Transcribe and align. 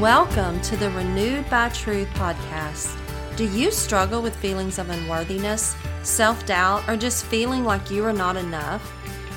Welcome 0.00 0.60
to 0.60 0.76
the 0.76 0.90
Renewed 0.90 1.48
by 1.48 1.70
Truth 1.70 2.08
podcast. 2.16 2.94
Do 3.36 3.48
you 3.48 3.70
struggle 3.70 4.20
with 4.20 4.36
feelings 4.36 4.78
of 4.78 4.90
unworthiness, 4.90 5.74
self 6.02 6.44
doubt, 6.44 6.86
or 6.86 6.98
just 6.98 7.24
feeling 7.24 7.64
like 7.64 7.90
you 7.90 8.04
are 8.04 8.12
not 8.12 8.36
enough? 8.36 8.92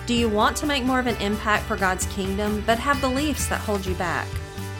Do 0.05 0.13
you 0.13 0.27
want 0.27 0.57
to 0.57 0.65
make 0.65 0.83
more 0.83 0.99
of 0.99 1.07
an 1.07 1.15
impact 1.21 1.63
for 1.63 1.77
God's 1.77 2.07
kingdom 2.07 2.61
but 2.65 2.77
have 2.77 2.99
beliefs 2.99 3.47
that 3.47 3.61
hold 3.61 3.85
you 3.85 3.95
back? 3.95 4.27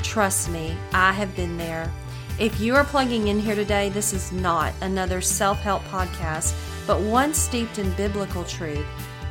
Trust 0.04 0.50
me, 0.50 0.76
I 0.92 1.14
have 1.14 1.34
been 1.38 1.58
there. 1.58 1.90
If 2.38 2.60
you 2.60 2.76
are 2.76 2.84
plugging 2.84 3.30
in 3.30 3.40
here 3.40 3.56
today, 3.56 3.88
this 3.88 4.12
is 4.12 4.34
not 4.34 4.74
another 4.82 5.22
self 5.22 5.62
help 5.62 5.84
podcast, 5.84 6.56
but 6.88 7.00
one 7.00 7.34
steeped 7.34 7.80
in 7.80 7.90
biblical 7.94 8.44
truth. 8.44 8.86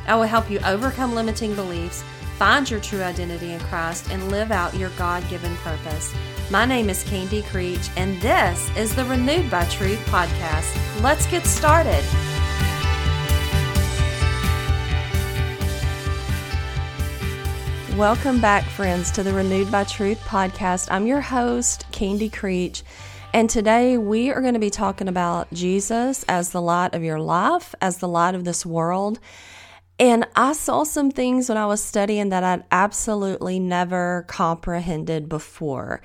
I 0.07 0.15
will 0.15 0.23
help 0.23 0.51
you 0.51 0.61
overcome 0.61 1.15
limiting 1.15 1.55
beliefs 1.55 2.03
find 2.39 2.71
your 2.71 2.79
true 2.79 3.03
identity 3.03 3.51
in 3.53 3.59
Christ, 3.63 4.13
and 4.13 4.31
live 4.31 4.53
out 4.53 4.73
your 4.75 4.91
God 4.91 5.29
given 5.29 5.57
purpose. 5.57 6.15
My 6.51 6.65
name 6.65 6.89
is 6.89 7.05
Candy 7.05 7.43
Creech, 7.43 7.91
and 7.99 8.19
this 8.23 8.75
is 8.75 8.97
the 8.97 9.05
Renewed 9.05 9.51
by 9.51 9.67
Truth 9.67 9.99
podcast. 10.07 11.03
Let's 11.03 11.27
get 11.27 11.45
started. 11.45 12.03
Welcome 17.99 18.41
back, 18.41 18.65
friends, 18.65 19.11
to 19.11 19.23
the 19.23 19.35
Renewed 19.35 19.71
by 19.71 19.85
Truth 19.85 20.21
podcast. 20.21 20.89
I'm 20.91 21.07
your 21.07 21.21
host, 21.21 21.85
Candy 21.93 22.31
Creech. 22.31 22.83
And 23.35 23.51
today 23.51 23.99
we 23.99 24.31
are 24.31 24.41
going 24.41 24.55
to 24.55 24.59
be 24.59 24.71
talking 24.71 25.09
about 25.09 25.53
Jesus 25.53 26.25
as 26.31 26.49
the 26.49 26.63
light 26.63 26.95
of 26.95 27.05
your 27.05 27.21
life, 27.21 27.75
as 27.83 27.99
the 27.99 28.09
light 28.09 28.35
of 28.35 28.45
this 28.45 28.65
world. 28.65 29.21
And 29.99 30.27
I 30.35 30.55
saw 30.55 30.85
some 30.85 31.11
things 31.11 31.51
when 31.51 31.59
I 31.59 31.67
was 31.67 31.85
studying 31.85 32.31
that 32.31 32.43
I'd 32.43 32.65
absolutely 32.73 33.61
never 33.61 34.25
comprehended 34.29 35.29
before. 35.29 36.01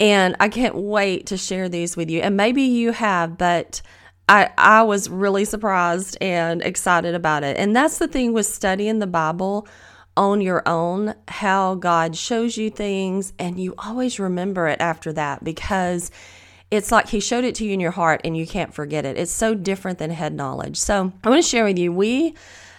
And 0.00 0.36
I 0.38 0.48
can't 0.48 0.76
wait 0.76 1.26
to 1.26 1.36
share 1.36 1.68
these 1.68 1.96
with 1.96 2.08
you. 2.08 2.20
And 2.20 2.36
maybe 2.36 2.62
you 2.62 2.92
have, 2.92 3.36
but 3.36 3.82
I, 4.28 4.50
I 4.58 4.82
was 4.82 5.08
really 5.08 5.44
surprised 5.44 6.18
and 6.20 6.62
excited 6.62 7.14
about 7.14 7.42
it. 7.42 7.56
And 7.56 7.74
that's 7.74 7.98
the 7.98 8.08
thing 8.08 8.32
with 8.32 8.46
studying 8.46 8.98
the 8.98 9.06
Bible 9.06 9.66
on 10.16 10.40
your 10.40 10.68
own, 10.68 11.14
how 11.28 11.76
God 11.76 12.16
shows 12.16 12.56
you 12.56 12.70
things, 12.70 13.32
and 13.38 13.58
you 13.58 13.74
always 13.78 14.18
remember 14.18 14.66
it 14.66 14.80
after 14.80 15.12
that 15.12 15.44
because 15.44 16.10
it's 16.70 16.92
like 16.92 17.08
He 17.08 17.20
showed 17.20 17.44
it 17.44 17.54
to 17.56 17.64
you 17.64 17.72
in 17.72 17.80
your 17.80 17.92
heart 17.92 18.20
and 18.24 18.36
you 18.36 18.46
can't 18.46 18.74
forget 18.74 19.06
it. 19.06 19.16
It's 19.16 19.30
so 19.30 19.54
different 19.54 19.98
than 19.98 20.10
head 20.10 20.34
knowledge. 20.34 20.76
So 20.76 21.12
I 21.24 21.30
want 21.30 21.42
to 21.42 21.48
share 21.48 21.64
with 21.64 21.78
you, 21.78 21.92
we 21.92 22.34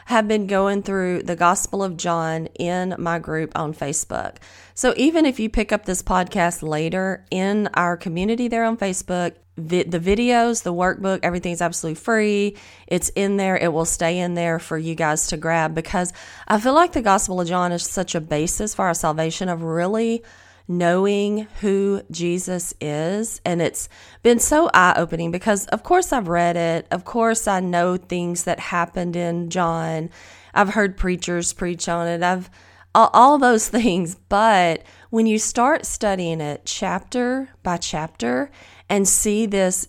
have 0.09 0.27
been 0.27 0.47
going 0.47 0.81
through 0.81 1.21
the 1.21 1.35
Gospel 1.35 1.83
of 1.83 1.95
John 1.95 2.47
in 2.55 2.95
my 2.97 3.19
group 3.19 3.51
on 3.55 3.75
Facebook. 3.75 4.37
So 4.73 4.95
even 4.97 5.27
if 5.27 5.39
you 5.39 5.51
pick 5.51 5.71
up 5.71 5.85
this 5.85 6.01
podcast 6.01 6.67
later 6.67 7.27
in 7.29 7.69
our 7.75 7.95
community 7.95 8.47
there 8.47 8.65
on 8.65 8.75
Facebook, 8.75 9.35
the 9.55 9.83
videos, 9.83 10.63
the 10.63 10.73
workbook, 10.73 11.19
everything's 11.21 11.61
absolutely 11.61 12.01
free. 12.01 12.57
It's 12.87 13.09
in 13.09 13.37
there. 13.37 13.55
It 13.55 13.71
will 13.71 13.85
stay 13.85 14.17
in 14.17 14.33
there 14.33 14.57
for 14.57 14.79
you 14.79 14.95
guys 14.95 15.27
to 15.27 15.37
grab 15.37 15.75
because 15.75 16.11
I 16.47 16.59
feel 16.59 16.73
like 16.73 16.93
the 16.93 17.03
Gospel 17.03 17.39
of 17.39 17.47
John 17.47 17.71
is 17.71 17.83
such 17.83 18.15
a 18.15 18.21
basis 18.21 18.73
for 18.73 18.85
our 18.85 18.95
salvation 18.95 19.47
of 19.47 19.61
really 19.61 20.23
knowing 20.69 21.47
who 21.61 22.01
Jesus 22.11 22.75
is. 22.79 23.41
And 23.43 23.61
it's 23.61 23.89
been 24.21 24.39
so 24.39 24.69
eye 24.73 24.93
opening 24.95 25.31
because, 25.31 25.65
of 25.67 25.81
course, 25.81 26.13
I've 26.13 26.27
read 26.27 26.55
it. 26.55 26.87
Of 26.91 27.03
course, 27.03 27.47
I 27.47 27.59
know 27.59 27.97
things 27.97 28.43
that 28.43 28.59
happened 28.59 29.15
in 29.15 29.49
John. 29.49 30.11
I've 30.53 30.69
heard 30.69 30.95
preachers 30.95 31.51
preach 31.51 31.89
on 31.89 32.07
it. 32.07 32.21
I've 32.21 32.49
all, 32.93 33.37
those 33.39 33.67
things. 33.69 34.15
But 34.29 34.83
when 35.09 35.25
you 35.25 35.39
start 35.39 35.85
studying 35.85 36.39
it 36.39 36.61
chapter 36.65 37.49
by 37.63 37.77
chapter 37.77 38.51
and 38.87 39.07
see 39.07 39.47
this 39.47 39.87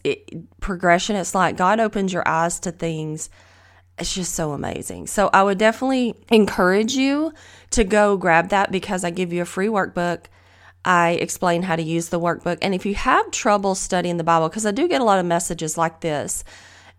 progression, 0.61 1.17
it's 1.17 1.35
like 1.35 1.57
God 1.57 1.79
opens 1.79 2.13
your 2.13 2.27
eyes 2.27 2.59
to 2.61 2.73
things 2.73 3.29
it's 3.99 4.15
just 4.15 4.35
so 4.35 4.53
amazing. 4.53 5.07
So 5.09 5.29
I 5.31 5.43
would 5.43 5.59
definitely 5.59 6.15
encourage 6.31 6.95
you 6.95 7.35
to 7.73 7.85
go 7.85 8.17
grab 8.17 8.49
that 8.49 8.73
because 8.73 9.05
I 9.05 9.11
give 9.11 9.31
you 9.31 9.43
a 9.43 9.45
free 9.45 9.67
workbook 9.67 10.25
I 10.85 11.11
explain 11.13 11.63
how 11.63 11.77
to 11.77 11.83
use 11.83 12.09
the 12.09 12.21
workbook. 12.21 12.59
And 12.63 12.75
if 12.75 12.87
you 12.87 12.95
have 12.95 13.31
trouble 13.31 13.75
studying 13.75 14.17
the 14.17 14.25
Bible, 14.25 14.49
because 14.49 14.67
I 14.67 14.71
do 14.71 14.89
get 14.89 15.01
a 15.01 15.05
lot 15.05 15.19
of 15.19 15.27
messages 15.27 15.77
like 15.77 16.01
this 16.01 16.45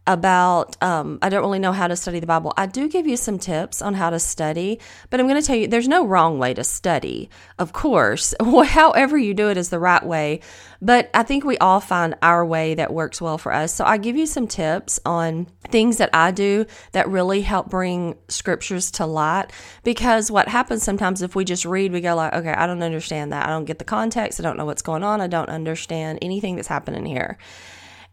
about 0.07 0.81
um, 0.81 1.19
I 1.21 1.29
don't 1.29 1.41
really 1.41 1.59
know 1.59 1.71
how 1.71 1.87
to 1.87 1.95
study 1.95 2.19
the 2.19 2.27
Bible. 2.27 2.53
I 2.57 2.65
do 2.65 2.89
give 2.89 3.05
you 3.05 3.15
some 3.17 3.37
tips 3.37 3.81
on 3.81 3.93
how 3.93 4.09
to 4.09 4.19
study, 4.19 4.79
but 5.09 5.19
I'm 5.19 5.27
going 5.27 5.39
to 5.39 5.45
tell 5.45 5.55
you 5.55 5.67
there's 5.67 5.87
no 5.87 6.05
wrong 6.05 6.39
way 6.39 6.53
to 6.55 6.63
study. 6.63 7.29
Of 7.59 7.71
course, 7.71 8.33
however 8.41 9.17
you 9.17 9.33
do 9.35 9.49
it 9.49 9.57
is 9.57 9.69
the 9.69 9.79
right 9.79 10.03
way, 10.03 10.41
but 10.81 11.11
I 11.13 11.21
think 11.21 11.43
we 11.43 11.57
all 11.59 11.79
find 11.79 12.15
our 12.23 12.43
way 12.43 12.73
that 12.75 12.91
works 12.91 13.21
well 13.21 13.37
for 13.37 13.53
us. 13.53 13.75
So 13.75 13.85
I 13.85 13.97
give 13.97 14.17
you 14.17 14.25
some 14.25 14.47
tips 14.47 14.99
on 15.05 15.45
things 15.67 15.97
that 15.97 16.09
I 16.13 16.31
do 16.31 16.65
that 16.93 17.07
really 17.07 17.41
help 17.41 17.69
bring 17.69 18.15
scriptures 18.27 18.89
to 18.91 19.05
light 19.05 19.51
because 19.83 20.31
what 20.31 20.47
happens 20.47 20.81
sometimes 20.81 21.21
if 21.21 21.35
we 21.35 21.45
just 21.45 21.63
read 21.63 21.91
we 21.91 22.01
go 22.01 22.15
like, 22.15 22.33
okay, 22.33 22.53
I 22.53 22.65
don't 22.65 22.81
understand 22.81 23.33
that. 23.33 23.45
I 23.45 23.49
don't 23.49 23.65
get 23.65 23.77
the 23.77 23.85
context. 23.85 24.39
I 24.39 24.43
don't 24.43 24.57
know 24.57 24.65
what's 24.65 24.81
going 24.81 25.03
on. 25.03 25.21
I 25.21 25.27
don't 25.27 25.49
understand 25.49 26.19
anything 26.23 26.55
that's 26.55 26.67
happening 26.67 27.05
here. 27.05 27.37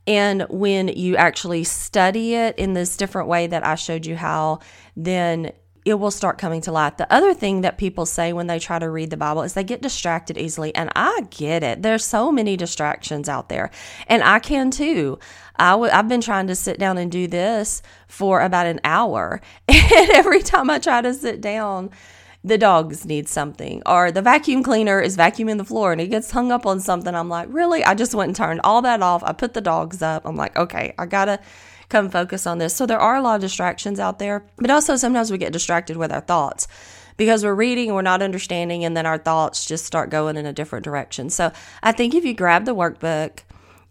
And 0.08 0.46
when 0.48 0.88
you 0.88 1.16
actually 1.16 1.64
study 1.64 2.34
it 2.34 2.58
in 2.58 2.72
this 2.72 2.96
different 2.96 3.28
way 3.28 3.46
that 3.46 3.64
I 3.64 3.74
showed 3.74 4.06
you 4.06 4.16
how, 4.16 4.60
then 4.96 5.52
it 5.84 5.94
will 5.98 6.10
start 6.10 6.38
coming 6.38 6.62
to 6.62 6.72
light. 6.72 6.96
The 6.96 7.12
other 7.12 7.34
thing 7.34 7.60
that 7.60 7.76
people 7.76 8.06
say 8.06 8.32
when 8.32 8.46
they 8.46 8.58
try 8.58 8.78
to 8.78 8.88
read 8.88 9.10
the 9.10 9.18
Bible 9.18 9.42
is 9.42 9.52
they 9.52 9.64
get 9.64 9.82
distracted 9.82 10.38
easily. 10.38 10.74
And 10.74 10.90
I 10.96 11.26
get 11.30 11.62
it. 11.62 11.82
There's 11.82 12.06
so 12.06 12.32
many 12.32 12.56
distractions 12.56 13.28
out 13.28 13.50
there. 13.50 13.70
And 14.06 14.22
I 14.22 14.38
can 14.38 14.70
too. 14.70 15.18
i 15.56 15.72
w- 15.72 15.92
I've 15.92 16.08
been 16.08 16.22
trying 16.22 16.46
to 16.46 16.54
sit 16.54 16.78
down 16.78 16.96
and 16.96 17.12
do 17.12 17.26
this 17.26 17.82
for 18.06 18.40
about 18.40 18.66
an 18.66 18.80
hour. 18.84 19.42
And 19.68 20.10
every 20.10 20.42
time 20.42 20.70
I 20.70 20.78
try 20.78 21.02
to 21.02 21.12
sit 21.12 21.40
down, 21.40 21.90
the 22.48 22.58
dogs 22.58 23.04
need 23.04 23.28
something 23.28 23.82
or 23.86 24.10
the 24.10 24.22
vacuum 24.22 24.62
cleaner 24.62 25.00
is 25.00 25.16
vacuuming 25.16 25.58
the 25.58 25.64
floor 25.64 25.92
and 25.92 26.00
it 26.00 26.08
gets 26.08 26.30
hung 26.30 26.50
up 26.50 26.66
on 26.66 26.80
something. 26.80 27.14
I'm 27.14 27.28
like, 27.28 27.48
really? 27.50 27.84
I 27.84 27.94
just 27.94 28.14
went 28.14 28.28
and 28.28 28.36
turned 28.36 28.60
all 28.64 28.82
that 28.82 29.02
off. 29.02 29.22
I 29.22 29.32
put 29.32 29.54
the 29.54 29.60
dogs 29.60 30.02
up. 30.02 30.22
I'm 30.24 30.36
like, 30.36 30.56
okay, 30.56 30.94
I 30.98 31.06
gotta 31.06 31.40
come 31.88 32.10
focus 32.10 32.46
on 32.46 32.58
this. 32.58 32.74
So 32.74 32.86
there 32.86 32.98
are 32.98 33.16
a 33.16 33.22
lot 33.22 33.36
of 33.36 33.40
distractions 33.40 34.00
out 34.00 34.18
there, 34.18 34.44
but 34.56 34.70
also 34.70 34.96
sometimes 34.96 35.30
we 35.30 35.38
get 35.38 35.52
distracted 35.52 35.96
with 35.96 36.12
our 36.12 36.20
thoughts 36.20 36.66
because 37.16 37.44
we're 37.44 37.54
reading 37.54 37.88
and 37.88 37.96
we're 37.96 38.02
not 38.02 38.22
understanding, 38.22 38.84
and 38.84 38.96
then 38.96 39.04
our 39.04 39.18
thoughts 39.18 39.66
just 39.66 39.84
start 39.84 40.08
going 40.08 40.36
in 40.36 40.46
a 40.46 40.52
different 40.52 40.84
direction. 40.84 41.30
So 41.30 41.50
I 41.82 41.92
think 41.92 42.14
if 42.14 42.24
you 42.24 42.32
grab 42.32 42.64
the 42.64 42.74
workbook, 42.74 43.40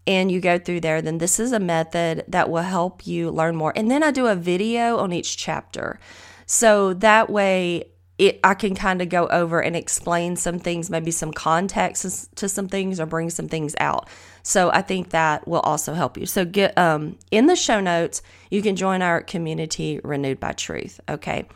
and 0.06 0.32
you 0.32 0.40
go 0.40 0.58
through 0.58 0.80
there, 0.80 1.02
then 1.02 1.18
this 1.18 1.38
is 1.38 1.52
a 1.52 1.60
method 1.60 2.24
that 2.28 2.48
will 2.48 2.62
help 2.62 3.06
you 3.06 3.30
learn 3.30 3.54
more. 3.54 3.74
And 3.76 3.90
then 3.90 4.02
I 4.02 4.10
do 4.10 4.26
a 4.26 4.34
video 4.34 4.96
on 4.96 5.12
each 5.12 5.36
chapter. 5.36 6.00
So 6.46 6.94
that 6.94 7.28
way 7.28 7.90
it 8.18 8.40
I 8.42 8.54
can 8.54 8.74
kind 8.74 9.00
of 9.00 9.08
go 9.08 9.26
over 9.28 9.60
and 9.60 9.76
explain 9.76 10.36
some 10.36 10.58
things, 10.58 10.90
maybe 10.90 11.10
some 11.10 11.32
context 11.32 12.34
to 12.36 12.48
some 12.48 12.68
things 12.68 12.98
or 13.00 13.06
bring 13.06 13.30
some 13.30 13.48
things 13.48 13.74
out. 13.78 14.08
So 14.42 14.70
I 14.70 14.82
think 14.82 15.10
that 15.10 15.46
will 15.46 15.60
also 15.60 15.94
help 15.94 16.18
you. 16.18 16.26
So 16.26 16.44
get 16.44 16.76
um 16.76 17.18
in 17.30 17.46
the 17.46 17.56
show 17.56 17.80
notes, 17.80 18.22
you 18.50 18.62
can 18.62 18.76
join 18.76 19.02
our 19.02 19.22
community 19.22 20.00
renewed 20.02 20.40
by 20.40 20.52
truth. 20.52 21.00
Okay. 21.08 21.46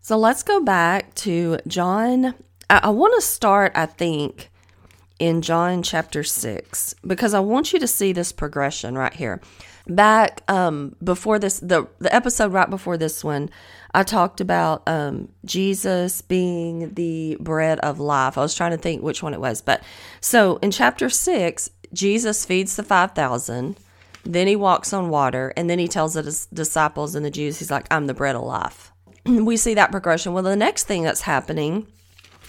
So 0.00 0.18
let's 0.18 0.42
go 0.42 0.60
back 0.60 1.14
to 1.16 1.58
John. 1.66 2.34
I, 2.68 2.80
I 2.84 2.90
want 2.90 3.14
to 3.14 3.22
start, 3.22 3.72
I 3.74 3.86
think, 3.86 4.50
in 5.18 5.40
John 5.40 5.82
chapter 5.82 6.22
6 6.22 6.94
because 7.06 7.32
I 7.32 7.40
want 7.40 7.72
you 7.72 7.78
to 7.78 7.86
see 7.86 8.12
this 8.12 8.30
progression 8.30 8.98
right 8.98 9.14
here. 9.14 9.40
Back 9.86 10.42
um, 10.46 10.94
before 11.02 11.38
this, 11.38 11.58
the, 11.60 11.88
the 12.00 12.14
episode 12.14 12.52
right 12.52 12.68
before 12.68 12.98
this 12.98 13.24
one, 13.24 13.48
I 13.94 14.02
talked 14.02 14.40
about 14.40 14.82
um, 14.88 15.28
Jesus 15.44 16.20
being 16.20 16.94
the 16.94 17.36
bread 17.38 17.78
of 17.78 18.00
life. 18.00 18.36
I 18.36 18.40
was 18.40 18.54
trying 18.54 18.72
to 18.72 18.76
think 18.76 19.02
which 19.02 19.22
one 19.22 19.34
it 19.34 19.40
was. 19.40 19.62
But 19.62 19.84
so 20.20 20.56
in 20.56 20.72
chapter 20.72 21.08
6, 21.08 21.70
Jesus 21.92 22.44
feeds 22.44 22.74
the 22.74 22.82
5,000. 22.82 23.76
Then 24.24 24.46
he 24.48 24.56
walks 24.56 24.92
on 24.92 25.10
water. 25.10 25.52
And 25.56 25.70
then 25.70 25.78
he 25.78 25.86
tells 25.86 26.14
his 26.14 26.46
disciples 26.46 27.14
and 27.14 27.24
the 27.24 27.30
Jews, 27.30 27.60
he's 27.60 27.70
like, 27.70 27.86
I'm 27.92 28.08
the 28.08 28.14
bread 28.14 28.34
of 28.34 28.42
life. 28.42 28.92
we 29.26 29.56
see 29.56 29.74
that 29.74 29.92
progression. 29.92 30.32
Well, 30.32 30.42
the 30.42 30.56
next 30.56 30.84
thing 30.84 31.04
that's 31.04 31.22
happening, 31.22 31.86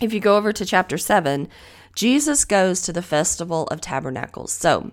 if 0.01 0.13
you 0.13 0.19
go 0.19 0.37
over 0.37 0.51
to 0.51 0.65
chapter 0.65 0.97
7, 0.97 1.47
Jesus 1.93 2.43
goes 2.43 2.81
to 2.81 2.91
the 2.91 3.03
Festival 3.03 3.67
of 3.67 3.81
Tabernacles. 3.81 4.51
So 4.51 4.91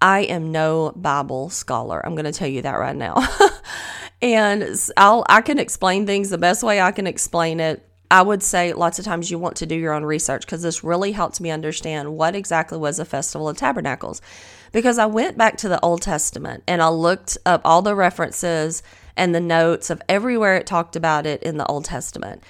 I 0.00 0.20
am 0.20 0.50
no 0.50 0.92
Bible 0.96 1.50
scholar. 1.50 2.04
I'm 2.04 2.14
going 2.14 2.24
to 2.24 2.32
tell 2.32 2.48
you 2.48 2.62
that 2.62 2.78
right 2.78 2.96
now. 2.96 3.16
and 4.22 4.78
I'll 4.96 5.24
I 5.28 5.40
can 5.40 5.58
explain 5.58 6.06
things 6.06 6.30
the 6.30 6.38
best 6.38 6.62
way 6.62 6.80
I 6.80 6.92
can 6.92 7.06
explain 7.06 7.60
it. 7.60 7.86
I 8.10 8.22
would 8.22 8.42
say 8.42 8.72
lots 8.72 8.98
of 8.98 9.04
times 9.04 9.30
you 9.30 9.38
want 9.38 9.56
to 9.56 9.66
do 9.66 9.76
your 9.76 9.92
own 9.92 10.04
research 10.04 10.44
because 10.44 10.62
this 10.62 10.82
really 10.82 11.12
helps 11.12 11.40
me 11.40 11.50
understand 11.50 12.16
what 12.16 12.34
exactly 12.34 12.76
was 12.76 12.98
a 12.98 13.04
Festival 13.04 13.48
of 13.48 13.56
Tabernacles. 13.56 14.20
Because 14.72 14.98
I 14.98 15.06
went 15.06 15.38
back 15.38 15.56
to 15.58 15.68
the 15.68 15.80
Old 15.80 16.02
Testament 16.02 16.64
and 16.66 16.82
I 16.82 16.88
looked 16.88 17.38
up 17.46 17.60
all 17.64 17.82
the 17.82 17.94
references 17.94 18.82
and 19.16 19.34
the 19.34 19.40
notes 19.40 19.90
of 19.90 20.02
everywhere 20.08 20.56
it 20.56 20.66
talked 20.66 20.96
about 20.96 21.26
it 21.26 21.42
in 21.42 21.56
the 21.56 21.66
Old 21.66 21.84
Testament 21.84 22.42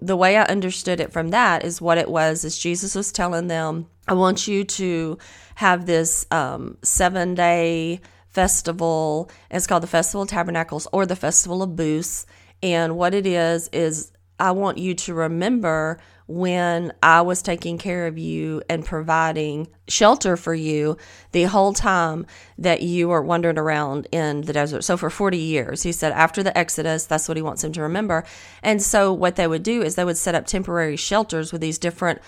the 0.00 0.16
way 0.16 0.36
I 0.36 0.44
understood 0.44 1.00
it 1.00 1.12
from 1.12 1.30
that 1.30 1.64
is 1.64 1.80
what 1.80 1.98
it 1.98 2.08
was 2.08 2.44
is 2.44 2.58
Jesus 2.58 2.94
was 2.94 3.12
telling 3.12 3.48
them, 3.48 3.86
I 4.06 4.14
want 4.14 4.48
you 4.48 4.64
to 4.64 5.18
have 5.56 5.86
this 5.86 6.26
um, 6.30 6.78
seven 6.82 7.34
day 7.34 8.00
festival. 8.28 9.30
It's 9.50 9.66
called 9.66 9.82
the 9.82 9.88
Festival 9.88 10.22
of 10.22 10.28
Tabernacles 10.28 10.86
or 10.92 11.06
the 11.06 11.16
Festival 11.16 11.62
of 11.62 11.76
Booths. 11.76 12.26
And 12.62 12.96
what 12.96 13.14
it 13.14 13.26
is, 13.26 13.68
is 13.72 14.12
I 14.38 14.52
want 14.52 14.78
you 14.78 14.94
to 14.94 15.14
remember 15.14 15.98
when 16.28 16.92
I 17.02 17.22
was 17.22 17.40
taking 17.40 17.78
care 17.78 18.06
of 18.06 18.18
you 18.18 18.62
and 18.68 18.84
providing 18.84 19.66
shelter 19.88 20.36
for 20.36 20.54
you 20.54 20.98
the 21.32 21.44
whole 21.44 21.72
time 21.72 22.26
that 22.58 22.82
you 22.82 23.08
were 23.08 23.22
wandering 23.22 23.58
around 23.58 24.06
in 24.12 24.42
the 24.42 24.52
desert. 24.52 24.84
So 24.84 24.98
for 24.98 25.08
40 25.08 25.38
years, 25.38 25.82
he 25.82 25.90
said 25.90 26.12
after 26.12 26.42
the 26.42 26.56
Exodus, 26.56 27.06
that's 27.06 27.28
what 27.28 27.38
he 27.38 27.42
wants 27.42 27.64
him 27.64 27.72
to 27.72 27.80
remember. 27.80 28.24
And 28.62 28.82
so 28.82 29.10
what 29.10 29.36
they 29.36 29.46
would 29.46 29.62
do 29.62 29.80
is 29.80 29.94
they 29.94 30.04
would 30.04 30.18
set 30.18 30.34
up 30.34 30.46
temporary 30.46 30.96
shelters 30.96 31.50
with 31.50 31.62
these 31.62 31.78
different 31.78 32.20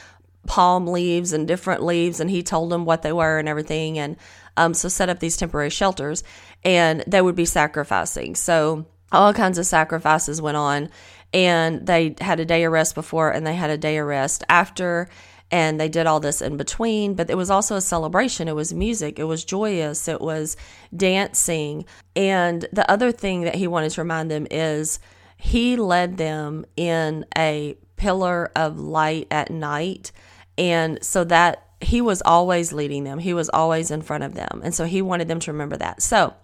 palm 0.46 0.86
leaves 0.86 1.32
and 1.32 1.46
different 1.46 1.82
leaves. 1.82 2.20
And 2.20 2.30
he 2.30 2.42
told 2.42 2.70
them 2.70 2.84
what 2.84 3.02
they 3.02 3.12
were 3.12 3.38
and 3.38 3.48
everything. 3.48 3.98
And 3.98 4.16
um, 4.56 4.74
so 4.74 4.88
set 4.88 5.08
up 5.08 5.20
these 5.20 5.36
temporary 5.36 5.70
shelters 5.70 6.22
and 6.64 7.04
they 7.06 7.22
would 7.22 7.36
be 7.36 7.44
sacrificing. 7.44 8.34
So 8.34 8.86
all 9.12 9.32
kinds 9.34 9.58
of 9.58 9.66
sacrifices 9.66 10.40
went 10.40 10.56
on 10.56 10.90
and 11.32 11.86
they 11.86 12.14
had 12.20 12.40
a 12.40 12.44
day 12.44 12.64
of 12.64 12.72
rest 12.72 12.94
before 12.94 13.30
and 13.30 13.46
they 13.46 13.54
had 13.54 13.70
a 13.70 13.78
day 13.78 13.98
of 13.98 14.06
rest 14.06 14.44
after 14.48 15.08
and 15.50 15.80
they 15.80 15.88
did 15.88 16.06
all 16.06 16.20
this 16.20 16.42
in 16.42 16.56
between 16.56 17.14
but 17.14 17.30
it 17.30 17.36
was 17.36 17.50
also 17.50 17.76
a 17.76 17.80
celebration 17.80 18.48
it 18.48 18.54
was 18.54 18.72
music 18.72 19.18
it 19.18 19.24
was 19.24 19.44
joyous 19.44 20.08
it 20.08 20.20
was 20.20 20.56
dancing 20.94 21.84
and 22.14 22.66
the 22.72 22.88
other 22.90 23.12
thing 23.12 23.42
that 23.42 23.54
he 23.56 23.66
wanted 23.66 23.90
to 23.90 24.00
remind 24.00 24.30
them 24.30 24.46
is 24.50 24.98
he 25.36 25.76
led 25.76 26.16
them 26.16 26.64
in 26.76 27.24
a 27.36 27.76
pillar 27.96 28.50
of 28.56 28.78
light 28.78 29.26
at 29.30 29.50
night 29.50 30.12
and 30.60 31.02
so 31.02 31.24
that 31.24 31.66
he 31.80 32.02
was 32.02 32.20
always 32.22 32.72
leading 32.72 33.04
them. 33.04 33.18
He 33.18 33.32
was 33.32 33.48
always 33.48 33.90
in 33.90 34.02
front 34.02 34.22
of 34.22 34.34
them. 34.34 34.60
And 34.62 34.74
so 34.74 34.84
he 34.84 35.00
wanted 35.00 35.26
them 35.26 35.40
to 35.40 35.52
remember 35.52 35.78
that. 35.78 36.02
So 36.02 36.34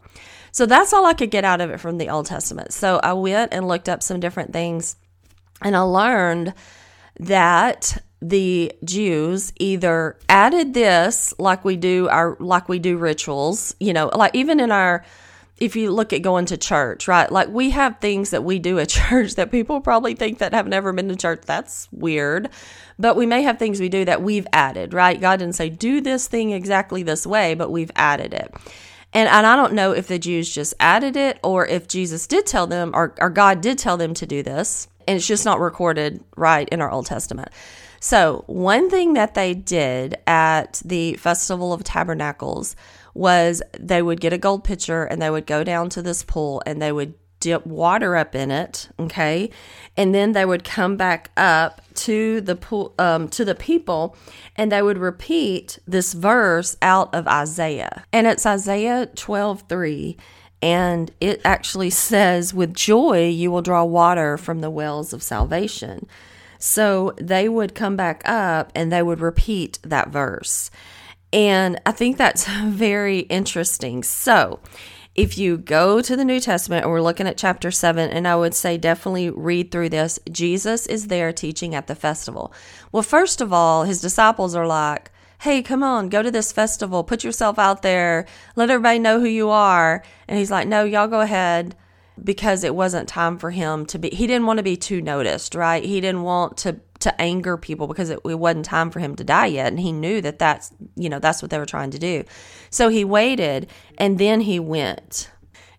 so 0.50 0.64
that's 0.64 0.94
all 0.94 1.04
I 1.04 1.12
could 1.12 1.30
get 1.30 1.44
out 1.44 1.60
of 1.60 1.70
it 1.70 1.78
from 1.78 1.98
the 1.98 2.08
Old 2.08 2.24
Testament. 2.24 2.72
So 2.72 2.98
I 3.02 3.12
went 3.12 3.52
and 3.52 3.68
looked 3.68 3.90
up 3.90 4.02
some 4.02 4.20
different 4.20 4.54
things 4.54 4.96
and 5.60 5.76
I 5.76 5.80
learned 5.80 6.54
that 7.20 8.02
the 8.22 8.72
Jews 8.82 9.52
either 9.60 10.18
added 10.30 10.72
this 10.72 11.34
like 11.38 11.62
we 11.62 11.76
do 11.76 12.08
our 12.08 12.38
like 12.40 12.70
we 12.70 12.78
do 12.78 12.96
rituals, 12.96 13.76
you 13.78 13.92
know, 13.92 14.10
like 14.14 14.34
even 14.34 14.58
in 14.58 14.72
our 14.72 15.04
if 15.58 15.74
you 15.74 15.90
look 15.90 16.12
at 16.12 16.22
going 16.22 16.46
to 16.46 16.56
church, 16.56 17.08
right? 17.08 17.30
Like 17.30 17.48
we 17.48 17.70
have 17.70 17.98
things 17.98 18.30
that 18.30 18.44
we 18.44 18.58
do 18.58 18.78
at 18.78 18.88
church 18.90 19.36
that 19.36 19.50
people 19.50 19.80
probably 19.80 20.14
think 20.14 20.38
that 20.38 20.52
have 20.52 20.66
never 20.66 20.92
been 20.92 21.08
to 21.08 21.16
church. 21.16 21.42
That's 21.46 21.88
weird. 21.92 22.50
But 22.98 23.16
we 23.16 23.26
may 23.26 23.42
have 23.42 23.58
things 23.58 23.80
we 23.80 23.88
do 23.88 24.04
that 24.04 24.22
we've 24.22 24.46
added, 24.52 24.94
right? 24.94 25.20
God 25.20 25.38
didn't 25.38 25.54
say 25.54 25.68
do 25.68 26.00
this 26.00 26.28
thing 26.28 26.50
exactly 26.50 27.02
this 27.02 27.26
way, 27.26 27.54
but 27.54 27.70
we've 27.70 27.90
added 27.96 28.34
it. 28.34 28.54
And, 29.12 29.28
and 29.28 29.46
I 29.46 29.56
don't 29.56 29.72
know 29.72 29.92
if 29.92 30.08
the 30.08 30.18
Jews 30.18 30.52
just 30.52 30.74
added 30.78 31.16
it 31.16 31.38
or 31.42 31.66
if 31.66 31.88
Jesus 31.88 32.26
did 32.26 32.44
tell 32.46 32.66
them 32.66 32.90
or, 32.94 33.14
or 33.18 33.30
God 33.30 33.60
did 33.60 33.78
tell 33.78 33.96
them 33.96 34.14
to 34.14 34.26
do 34.26 34.42
this. 34.42 34.88
And 35.08 35.16
it's 35.16 35.26
just 35.26 35.44
not 35.44 35.60
recorded 35.60 36.22
right 36.36 36.68
in 36.68 36.80
our 36.80 36.90
Old 36.90 37.06
Testament. 37.06 37.48
So, 38.00 38.44
one 38.46 38.90
thing 38.90 39.14
that 39.14 39.34
they 39.34 39.54
did 39.54 40.16
at 40.26 40.82
the 40.84 41.14
Festival 41.14 41.72
of 41.72 41.82
Tabernacles 41.82 42.76
was 43.16 43.62
they 43.78 44.02
would 44.02 44.20
get 44.20 44.32
a 44.32 44.38
gold 44.38 44.64
pitcher 44.64 45.04
and 45.04 45.20
they 45.20 45.30
would 45.30 45.46
go 45.46 45.64
down 45.64 45.88
to 45.90 46.02
this 46.02 46.22
pool 46.22 46.62
and 46.66 46.80
they 46.80 46.92
would 46.92 47.14
dip 47.40 47.66
water 47.66 48.16
up 48.16 48.34
in 48.34 48.50
it, 48.50 48.88
okay? 48.98 49.50
And 49.96 50.14
then 50.14 50.32
they 50.32 50.44
would 50.44 50.64
come 50.64 50.96
back 50.96 51.30
up 51.36 51.80
to 51.94 52.40
the 52.40 52.56
pool, 52.56 52.94
um, 52.98 53.28
to 53.28 53.44
the 53.44 53.54
people 53.54 54.16
and 54.56 54.72
they 54.72 54.82
would 54.82 54.98
repeat 54.98 55.78
this 55.86 56.12
verse 56.12 56.76
out 56.82 57.14
of 57.14 57.26
Isaiah. 57.26 58.04
And 58.12 58.26
it's 58.26 58.46
Isaiah 58.46 59.06
12 59.06 59.64
3. 59.68 60.16
And 60.62 61.10
it 61.20 61.40
actually 61.44 61.90
says, 61.90 62.54
With 62.54 62.74
joy 62.74 63.28
you 63.28 63.50
will 63.50 63.62
draw 63.62 63.84
water 63.84 64.36
from 64.36 64.60
the 64.60 64.70
wells 64.70 65.12
of 65.12 65.22
salvation. 65.22 66.06
So 66.58 67.14
they 67.18 67.48
would 67.48 67.74
come 67.74 67.96
back 67.96 68.22
up 68.24 68.72
and 68.74 68.90
they 68.90 69.02
would 69.02 69.20
repeat 69.20 69.78
that 69.82 70.08
verse. 70.08 70.70
And 71.36 71.78
I 71.84 71.92
think 71.92 72.16
that's 72.16 72.48
very 72.64 73.20
interesting. 73.20 74.02
So 74.02 74.58
if 75.14 75.36
you 75.38 75.58
go 75.58 76.00
to 76.00 76.16
the 76.16 76.24
New 76.24 76.40
Testament 76.40 76.84
and 76.84 76.90
we're 76.90 77.02
looking 77.02 77.26
at 77.26 77.36
chapter 77.36 77.70
7, 77.70 78.10
and 78.10 78.26
I 78.26 78.34
would 78.34 78.54
say 78.54 78.78
definitely 78.78 79.30
read 79.30 79.70
through 79.70 79.90
this, 79.90 80.18
Jesus 80.32 80.86
is 80.86 81.08
there 81.08 81.32
teaching 81.32 81.74
at 81.74 81.86
the 81.86 81.94
festival. 81.94 82.52
Well, 82.90 83.02
first 83.02 83.40
of 83.42 83.52
all, 83.52 83.84
his 83.84 84.00
disciples 84.00 84.54
are 84.54 84.66
like, 84.66 85.10
hey, 85.40 85.62
come 85.62 85.82
on, 85.82 86.08
go 86.08 86.22
to 86.22 86.30
this 86.30 86.52
festival, 86.52 87.04
put 87.04 87.22
yourself 87.22 87.58
out 87.58 87.82
there, 87.82 88.26
let 88.56 88.70
everybody 88.70 88.98
know 88.98 89.20
who 89.20 89.26
you 89.26 89.50
are. 89.50 90.02
And 90.28 90.38
he's 90.38 90.50
like, 90.50 90.66
no, 90.66 90.84
y'all 90.84 91.06
go 91.06 91.20
ahead 91.20 91.76
because 92.22 92.64
it 92.64 92.74
wasn't 92.74 93.10
time 93.10 93.36
for 93.36 93.50
him 93.50 93.84
to 93.86 93.98
be, 93.98 94.08
he 94.08 94.26
didn't 94.26 94.46
want 94.46 94.56
to 94.56 94.62
be 94.62 94.76
too 94.76 95.02
noticed, 95.02 95.54
right? 95.54 95.84
He 95.84 96.00
didn't 96.00 96.22
want 96.22 96.56
to 96.58 96.80
to 97.06 97.20
anger 97.20 97.56
people 97.56 97.86
because 97.86 98.10
it, 98.10 98.18
it, 98.24 98.38
wasn't 98.38 98.64
time 98.64 98.90
for 98.90 98.98
him 98.98 99.14
to 99.14 99.22
die 99.22 99.46
yet. 99.46 99.68
And 99.68 99.78
he 99.78 99.92
knew 99.92 100.20
that 100.20 100.40
that's 100.40 100.72
you 100.96 101.08
know 101.08 101.20
that's 101.20 101.40
what 101.40 101.52
they 101.52 101.58
were 101.58 101.66
trying 101.66 101.92
to 101.92 101.98
do. 101.98 102.24
So 102.70 102.88
he 102.88 103.04
waited 103.04 103.70
and 103.96 104.18
then 104.18 104.40
he 104.40 104.58
went. 104.58 105.30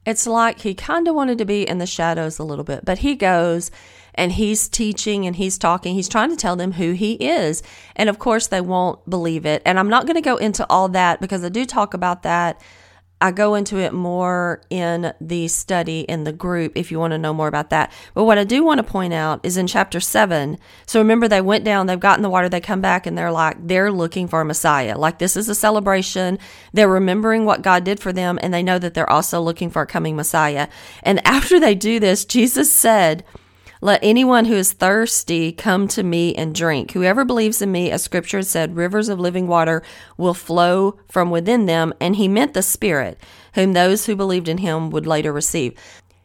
It's 0.06 0.26
like 0.26 0.62
he 0.62 0.74
kind 0.74 1.08
of 1.10 1.16
wanted 1.16 1.38
to 1.40 1.46
be 1.46 1.68
in 1.68 1.80
the 1.80 1.86
shadows 1.86 2.40
a 2.40 2.44
little 2.44 2.64
bit 2.64 2.86
but 2.86 3.00
he 3.00 3.16
goes 3.16 3.72
and 4.16 4.32
he's 4.32 4.70
teaching 4.70 5.28
and 5.28 5.36
he's 5.36 5.58
talking. 5.58 5.94
He's 5.96 6.10
trying 6.10 6.30
to 6.30 6.38
tell 6.38 6.56
them 6.56 6.72
who 6.72 6.94
he 6.94 7.14
is. 7.16 7.62
And 7.96 8.10
of 8.10 8.18
course 8.18 8.48
they 8.48 8.62
won't 8.62 9.08
believe 9.10 9.46
it. 9.46 9.62
And 9.66 9.78
i'm 9.78 9.90
not 9.90 10.06
going 10.06 10.16
to 10.16 10.22
go 10.22 10.38
into 10.38 10.66
all 10.70 10.88
that 10.90 11.20
because 11.20 11.44
i 11.44 11.50
do 11.50 11.66
talk 11.66 11.94
about 11.94 12.24
that 12.24 12.62
I 13.20 13.32
go 13.32 13.56
into 13.56 13.78
it 13.78 13.94
more 13.94 14.62
in 14.70 15.12
the 15.20 15.48
study 15.48 16.02
in 16.02 16.24
the 16.24 16.32
group 16.32 16.74
if 16.76 16.92
you 16.92 17.00
want 17.00 17.12
to 17.12 17.18
know 17.18 17.34
more 17.34 17.48
about 17.48 17.72
that. 17.72 17.92
But 18.14 18.26
what 18.26 18.38
I 18.38 18.44
do 18.44 18.64
want 18.64 18.78
to 18.78 18.84
point 18.84 19.14
out 19.14 19.40
is 19.44 19.58
in 19.58 19.66
chapter 19.66 20.00
7. 20.00 20.60
So 20.86 21.00
remember, 21.00 21.28
they 21.28 21.42
went 21.42 21.64
down, 21.64 21.88
they've 21.88 22.00
gotten 22.00 22.22
the 22.22 22.30
water, 22.30 22.48
they 22.48 22.62
come 22.62 22.82
back, 22.82 23.08
and 23.08 23.18
they're 23.18 23.32
like, 23.32 23.58
they're 23.60 23.92
looking 23.92 24.28
for 24.28 24.42
a 24.42 24.46
Messiah. 24.46 24.98
Like, 24.98 25.18
this 25.18 25.36
is 25.36 25.50
a 25.50 25.56
celebration. 25.56 26.38
They're 26.74 26.88
remembering 26.88 27.46
what 27.46 27.64
God 27.64 27.84
did 27.84 28.00
for 28.00 28.14
them, 28.14 28.38
and 28.44 28.54
they 28.54 28.62
know 28.62 28.78
that 28.78 28.94
they're 28.94 29.10
also 29.10 29.42
looking 29.42 29.72
for 29.72 29.82
a 29.82 29.88
coming 29.88 30.16
Messiah. 30.16 30.68
And 31.02 31.26
after 31.26 31.60
they 31.60 31.74
do 31.74 32.00
this, 32.00 32.24
Jesus 32.24 32.72
said, 32.72 33.24
let 33.82 34.00
anyone 34.04 34.46
who 34.46 34.56
is 34.56 34.74
thirsty 34.74 35.52
come 35.52 35.88
to 35.90 36.04
me 36.04 36.34
and 36.36 36.56
drink. 36.56 36.92
Whoever 36.92 37.24
believes 37.24 37.62
in 37.62 37.72
me, 37.72 37.92
as 37.92 38.04
scripture 38.04 38.42
said, 38.42 38.76
rivers 38.76 39.10
of 39.10 39.20
living 39.20 39.48
water 39.48 39.84
will 40.18 40.34
flow 40.34 41.00
from 41.08 41.30
within 41.30 41.66
them. 41.66 41.94
And 42.00 42.16
he 42.16 42.28
meant 42.28 42.54
the 42.54 42.64
Spirit, 42.64 43.20
whom 43.54 43.74
those 43.74 44.06
who 44.06 44.16
believed 44.16 44.48
in 44.48 44.60
him 44.60 44.90
would 44.90 45.06
later 45.06 45.32
receive. 45.32 45.74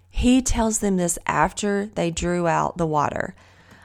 He 0.08 0.42
tells 0.42 0.78
them 0.78 0.96
this 0.96 1.18
after 1.26 1.86
they 1.94 2.10
drew 2.10 2.46
out 2.46 2.76
the 2.76 2.86
water. 2.86 3.34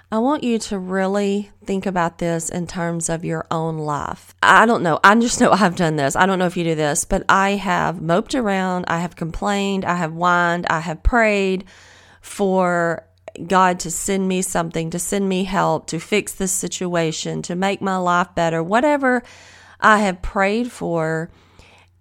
I 0.09 0.19
want 0.19 0.43
you 0.43 0.57
to 0.59 0.79
really 0.79 1.51
think 1.65 1.85
about 1.85 2.19
this 2.19 2.47
in 2.47 2.65
terms 2.65 3.09
of 3.09 3.25
your 3.25 3.45
own 3.51 3.77
life. 3.77 4.33
I 4.41 4.65
don't 4.65 4.81
know. 4.81 5.01
I 5.03 5.13
just 5.15 5.41
know 5.41 5.51
I've 5.51 5.75
done 5.75 5.97
this. 5.97 6.15
I 6.15 6.25
don't 6.25 6.39
know 6.39 6.45
if 6.45 6.55
you 6.55 6.63
do 6.63 6.75
this, 6.75 7.03
but 7.03 7.23
I 7.27 7.51
have 7.51 8.01
moped 8.01 8.33
around. 8.33 8.85
I 8.87 8.99
have 8.99 9.17
complained. 9.17 9.83
I 9.83 9.95
have 9.95 10.13
whined. 10.13 10.65
I 10.69 10.79
have 10.79 11.03
prayed 11.03 11.65
for 12.21 13.06
God 13.45 13.79
to 13.81 13.91
send 13.91 14.27
me 14.27 14.41
something, 14.41 14.89
to 14.89 14.99
send 14.99 15.27
me 15.27 15.43
help, 15.43 15.87
to 15.87 15.99
fix 15.99 16.33
this 16.33 16.51
situation, 16.51 17.41
to 17.43 17.55
make 17.55 17.81
my 17.81 17.97
life 17.97 18.29
better, 18.33 18.63
whatever 18.63 19.23
I 19.79 19.99
have 19.99 20.21
prayed 20.21 20.71
for. 20.71 21.29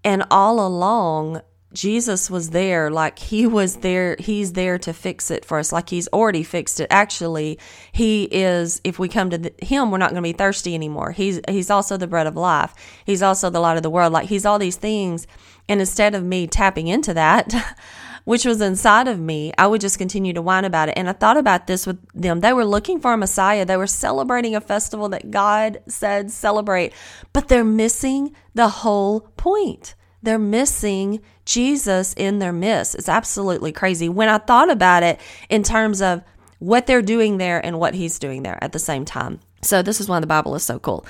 And 0.04 0.24
all 0.30 0.64
along, 0.64 1.42
Jesus 1.72 2.30
was 2.30 2.50
there, 2.50 2.90
like 2.90 3.18
he 3.18 3.46
was 3.46 3.76
there, 3.76 4.16
he's 4.18 4.54
there 4.54 4.78
to 4.78 4.92
fix 4.92 5.30
it 5.30 5.44
for 5.44 5.58
us, 5.58 5.72
like 5.72 5.90
he's 5.90 6.08
already 6.08 6.42
fixed 6.42 6.80
it. 6.80 6.86
Actually, 6.90 7.58
he 7.92 8.24
is, 8.24 8.80
if 8.82 8.98
we 8.98 9.08
come 9.08 9.30
to 9.30 9.38
the, 9.38 9.52
him, 9.62 9.90
we're 9.90 9.98
not 9.98 10.10
going 10.10 10.22
to 10.22 10.22
be 10.22 10.32
thirsty 10.32 10.74
anymore. 10.74 11.12
He's, 11.12 11.40
he's 11.48 11.70
also 11.70 11.96
the 11.96 12.06
bread 12.06 12.26
of 12.26 12.36
life. 12.36 12.72
He's 13.04 13.22
also 13.22 13.50
the 13.50 13.60
light 13.60 13.76
of 13.76 13.82
the 13.82 13.90
world. 13.90 14.12
Like 14.12 14.28
he's 14.28 14.46
all 14.46 14.58
these 14.58 14.76
things. 14.76 15.26
And 15.68 15.80
instead 15.80 16.14
of 16.14 16.24
me 16.24 16.46
tapping 16.46 16.86
into 16.86 17.12
that, 17.14 17.52
which 18.26 18.44
was 18.44 18.60
inside 18.60 19.06
of 19.06 19.20
me, 19.20 19.52
I 19.56 19.68
would 19.68 19.80
just 19.80 19.98
continue 19.98 20.32
to 20.32 20.42
whine 20.42 20.64
about 20.64 20.88
it. 20.88 20.98
And 20.98 21.08
I 21.08 21.12
thought 21.12 21.36
about 21.36 21.68
this 21.68 21.86
with 21.86 22.04
them. 22.12 22.40
They 22.40 22.52
were 22.52 22.64
looking 22.64 22.98
for 22.98 23.12
a 23.12 23.16
Messiah. 23.16 23.64
They 23.64 23.76
were 23.76 23.86
celebrating 23.86 24.56
a 24.56 24.60
festival 24.60 25.08
that 25.10 25.30
God 25.30 25.80
said 25.86 26.32
celebrate, 26.32 26.92
but 27.32 27.46
they're 27.46 27.62
missing 27.62 28.34
the 28.52 28.68
whole 28.68 29.20
point. 29.36 29.94
They're 30.24 30.40
missing 30.40 31.20
Jesus 31.44 32.14
in 32.14 32.40
their 32.40 32.52
midst. 32.52 32.96
It's 32.96 33.08
absolutely 33.08 33.70
crazy. 33.70 34.08
When 34.08 34.28
I 34.28 34.38
thought 34.38 34.72
about 34.72 35.04
it 35.04 35.20
in 35.48 35.62
terms 35.62 36.02
of 36.02 36.24
what 36.58 36.88
they're 36.88 37.02
doing 37.02 37.38
there 37.38 37.64
and 37.64 37.78
what 37.78 37.94
he's 37.94 38.18
doing 38.18 38.42
there 38.42 38.58
at 38.60 38.72
the 38.72 38.80
same 38.80 39.04
time. 39.04 39.38
So 39.62 39.82
this 39.82 40.00
is 40.00 40.08
why 40.08 40.18
the 40.18 40.26
Bible 40.26 40.56
is 40.56 40.64
so 40.64 40.80
cool. 40.80 41.06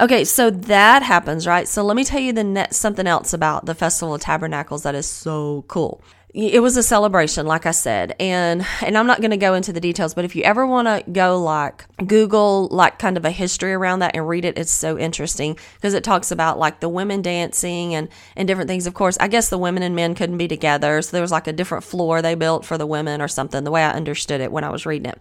Okay, 0.00 0.24
so 0.24 0.48
that 0.50 1.02
happens, 1.02 1.46
right? 1.46 1.68
So 1.68 1.82
let 1.82 1.96
me 1.96 2.04
tell 2.04 2.20
you 2.20 2.32
the 2.32 2.44
net, 2.44 2.74
something 2.74 3.06
else 3.06 3.34
about 3.34 3.66
the 3.66 3.74
Festival 3.74 4.14
of 4.14 4.22
Tabernacles 4.22 4.84
that 4.84 4.94
is 4.94 5.06
so 5.06 5.66
cool. 5.68 6.02
It 6.34 6.60
was 6.60 6.76
a 6.76 6.82
celebration 6.82 7.46
like 7.46 7.66
i 7.66 7.70
said 7.70 8.14
and 8.20 8.66
and 8.82 8.98
i'm 8.98 9.06
not 9.06 9.20
going 9.20 9.30
to 9.30 9.36
go 9.36 9.54
into 9.54 9.72
the 9.72 9.80
details 9.80 10.12
but 10.12 10.24
if 10.24 10.36
you 10.36 10.42
ever 10.42 10.66
want 10.66 10.86
to 10.86 11.10
go 11.10 11.40
like 11.42 11.86
google 12.06 12.68
like 12.68 12.98
kind 12.98 13.16
of 13.16 13.24
a 13.24 13.30
history 13.30 13.72
around 13.72 14.00
that 14.00 14.14
and 14.14 14.28
read 14.28 14.44
it 14.44 14.58
it's 14.58 14.72
so 14.72 14.98
interesting 14.98 15.56
because 15.76 15.94
it 15.94 16.04
talks 16.04 16.30
about 16.30 16.58
like 16.58 16.80
the 16.80 16.88
women 16.88 17.22
dancing 17.22 17.94
and 17.94 18.08
and 18.34 18.46
different 18.48 18.68
things. 18.68 18.86
Of 18.86 18.94
course 18.94 19.16
i 19.20 19.28
guess 19.28 19.48
the 19.48 19.58
women 19.58 19.82
and 19.82 19.96
men 19.96 20.14
couldn't 20.14 20.38
be 20.38 20.48
together 20.48 21.00
so 21.00 21.12
there 21.12 21.22
was 21.22 21.32
like 21.32 21.46
a 21.46 21.52
different 21.52 21.84
floor 21.84 22.20
they 22.20 22.34
built 22.34 22.64
for 22.64 22.76
the 22.76 22.86
women 22.86 23.22
or 23.22 23.28
something 23.28 23.64
the 23.64 23.70
way 23.70 23.82
i 23.82 23.90
understood 23.92 24.40
it 24.40 24.52
when 24.52 24.64
i 24.64 24.70
was 24.70 24.84
reading 24.84 25.10
it. 25.10 25.20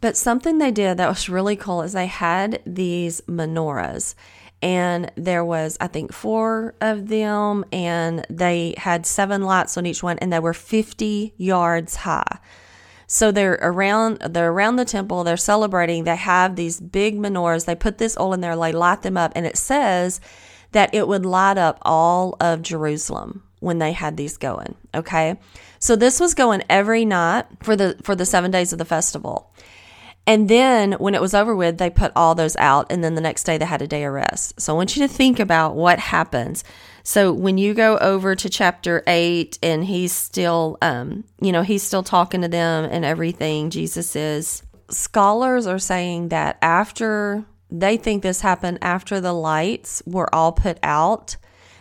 But 0.00 0.16
something 0.16 0.58
they 0.58 0.70
did 0.70 0.96
that 0.96 1.08
was 1.08 1.28
really 1.28 1.56
cool 1.56 1.82
is 1.82 1.92
they 1.92 2.06
had 2.06 2.62
these 2.64 3.20
menorahs 3.22 4.14
and 4.62 5.10
there 5.16 5.44
was 5.44 5.76
i 5.80 5.86
think 5.86 6.12
four 6.12 6.74
of 6.80 7.08
them 7.08 7.64
and 7.72 8.26
they 8.28 8.74
had 8.76 9.06
seven 9.06 9.42
lights 9.42 9.76
on 9.76 9.86
each 9.86 10.02
one 10.02 10.18
and 10.18 10.32
they 10.32 10.38
were 10.38 10.54
50 10.54 11.34
yards 11.36 11.96
high. 11.96 12.38
So 13.06 13.32
they're 13.32 13.58
around 13.60 14.18
they're 14.18 14.52
around 14.52 14.76
the 14.76 14.84
temple 14.84 15.24
they're 15.24 15.36
celebrating 15.36 16.04
they 16.04 16.16
have 16.16 16.54
these 16.54 16.80
big 16.80 17.18
menorahs 17.18 17.64
they 17.64 17.74
put 17.74 17.98
this 17.98 18.16
oil 18.16 18.34
in 18.34 18.40
there 18.40 18.54
they 18.54 18.72
light 18.72 19.02
them 19.02 19.16
up 19.16 19.32
and 19.34 19.46
it 19.46 19.56
says 19.56 20.20
that 20.72 20.94
it 20.94 21.08
would 21.08 21.26
light 21.26 21.58
up 21.58 21.78
all 21.82 22.36
of 22.40 22.62
jerusalem 22.62 23.42
when 23.58 23.78
they 23.78 23.92
had 23.92 24.16
these 24.16 24.36
going 24.36 24.76
okay? 24.94 25.38
So 25.78 25.96
this 25.96 26.20
was 26.20 26.34
going 26.34 26.62
every 26.68 27.04
night 27.04 27.46
for 27.62 27.74
the 27.74 27.96
for 28.02 28.14
the 28.14 28.26
seven 28.26 28.50
days 28.50 28.72
of 28.72 28.78
the 28.78 28.84
festival 28.84 29.52
and 30.26 30.48
then 30.48 30.92
when 30.92 31.14
it 31.14 31.20
was 31.20 31.34
over 31.34 31.56
with, 31.56 31.78
they 31.78 31.90
put 31.90 32.12
all 32.14 32.34
those 32.34 32.56
out. 32.56 32.86
And 32.90 33.02
then 33.02 33.14
the 33.14 33.20
next 33.20 33.44
day 33.44 33.58
they 33.58 33.64
had 33.64 33.82
a 33.82 33.86
day 33.86 34.04
of 34.04 34.12
rest. 34.12 34.60
So 34.60 34.72
I 34.72 34.76
want 34.76 34.96
you 34.96 35.06
to 35.06 35.12
think 35.12 35.40
about 35.40 35.74
what 35.74 35.98
happens. 35.98 36.62
So 37.02 37.32
when 37.32 37.58
you 37.58 37.74
go 37.74 37.98
over 37.98 38.34
to 38.34 38.48
chapter 38.48 39.02
eight 39.06 39.58
and 39.62 39.84
he's 39.84 40.12
still, 40.12 40.78
um, 40.82 41.24
you 41.40 41.52
know, 41.52 41.62
he's 41.62 41.82
still 41.82 42.02
talking 42.02 42.42
to 42.42 42.48
them 42.48 42.88
and 42.90 43.04
everything, 43.04 43.70
Jesus 43.70 44.14
is. 44.14 44.62
Scholars 44.90 45.66
are 45.66 45.78
saying 45.78 46.28
that 46.28 46.58
after 46.62 47.44
they 47.70 47.96
think 47.96 48.22
this 48.22 48.40
happened 48.40 48.78
after 48.82 49.20
the 49.20 49.32
lights 49.32 50.02
were 50.06 50.32
all 50.34 50.52
put 50.52 50.78
out, 50.82 51.36